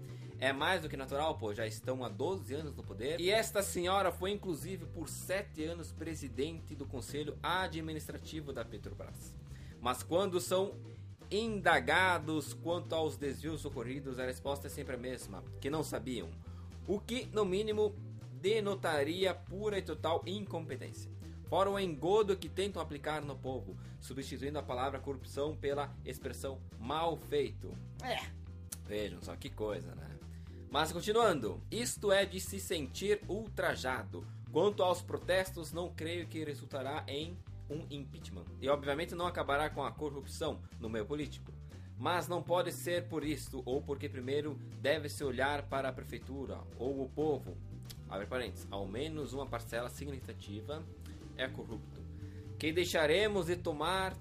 [0.42, 3.22] é mais do que natural, pois já estão há 12 anos no poder.
[3.22, 9.36] E esta senhora foi inclusive por 7 anos presidente do Conselho Administrativo da Petrobras.
[9.80, 10.74] Mas quando são
[11.30, 16.30] indagados quanto aos desvios ocorridos, a resposta é sempre a mesma, que não sabiam.
[16.88, 17.96] O que, no mínimo,
[18.42, 21.12] denotaria pura e total incompetência.
[21.48, 27.16] Fora o engodo que tentam aplicar no povo, substituindo a palavra corrupção pela expressão mal
[27.16, 27.72] feito.
[28.04, 28.42] É,
[28.92, 30.21] Vejam só que coisa, né?
[30.72, 34.26] Mas continuando, isto é de se sentir ultrajado.
[34.54, 37.38] Quanto aos protestos, não creio que resultará em
[37.70, 38.46] um impeachment.
[38.62, 41.52] E obviamente não acabará com a corrupção no meio político.
[41.98, 47.04] Mas não pode ser por isto, ou porque primeiro deve-se olhar para a prefeitura ou
[47.04, 47.58] o povo.
[48.10, 50.82] Abre parênteses, ao menos uma parcela significativa
[51.38, 52.00] é corrupto.
[52.58, 54.16] Que deixaremos de tomar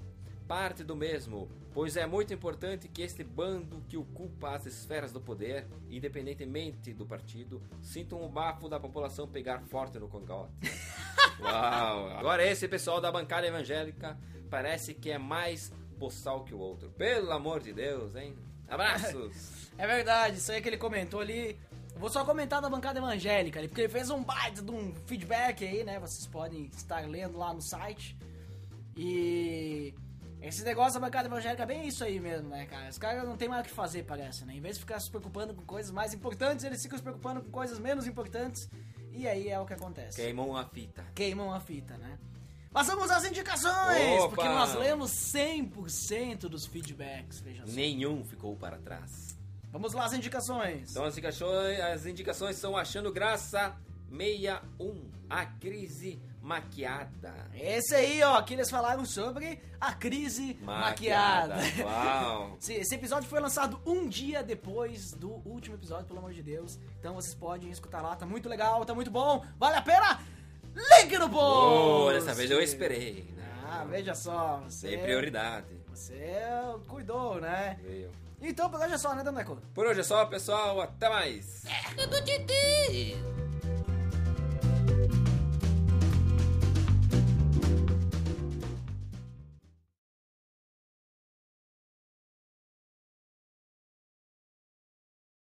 [0.51, 5.21] parte do mesmo, pois é muito importante que este bando que ocupa as esferas do
[5.21, 10.51] poder, independentemente do partido, sintam o bafo da população pegar forte no congote.
[11.41, 12.11] Uau!
[12.19, 14.19] Agora esse pessoal da bancada evangélica
[14.51, 16.91] parece que é mais boçal que o outro.
[16.91, 18.37] Pelo amor de Deus, hein?
[18.69, 19.71] Abraços!
[19.79, 21.57] é verdade, isso aí que ele comentou ali.
[21.95, 25.65] Vou só comentar da bancada evangélica ali, porque ele fez um baita de um feedback
[25.65, 26.01] aí, né?
[26.01, 28.19] Vocês podem estar lendo lá no site.
[28.97, 29.95] E
[30.43, 32.89] esse negócio da bancada evangélica é bem isso aí mesmo, né, cara?
[32.89, 34.55] Os caras não tem mais o que fazer, parece, né?
[34.55, 37.51] Em vez de ficar se preocupando com coisas mais importantes, eles ficam se preocupando com
[37.51, 38.69] coisas menos importantes.
[39.13, 40.21] E aí é o que acontece.
[40.21, 41.05] Queimou uma fita.
[41.15, 42.19] queimam a fita, né?
[42.73, 44.29] Passamos às indicações, Opa!
[44.29, 47.73] porque nós lemos 100% dos feedbacks, veja só.
[47.73, 49.37] Nenhum ficou para trás.
[49.73, 50.91] Vamos lá, as indicações.
[50.91, 53.77] Então as indicações, as indicações são Achando Graça
[54.11, 57.35] 61, A Crise Maquiada.
[57.55, 61.57] Esse aí, ó, que eles falaram sobre a crise maquiada.
[61.83, 62.57] Uau!
[62.61, 66.79] Esse, esse episódio foi lançado um dia depois do último episódio, pelo amor de Deus.
[66.99, 70.21] Então vocês podem escutar lá, tá muito legal, tá muito bom, vale a pena
[70.75, 72.09] link no post!
[72.09, 73.45] Oh, dessa vez eu esperei, né?
[73.65, 74.89] Ah, veja só, você...
[74.89, 75.81] Dei prioridade.
[75.89, 76.39] Você
[76.89, 77.79] cuidou, né?
[77.83, 78.11] Veio.
[78.41, 79.61] Então, por hoje é só, né, Daneco?
[79.75, 80.81] Por hoje é só, pessoal.
[80.81, 81.65] Até mais.
[82.09, 83.17] do Titi.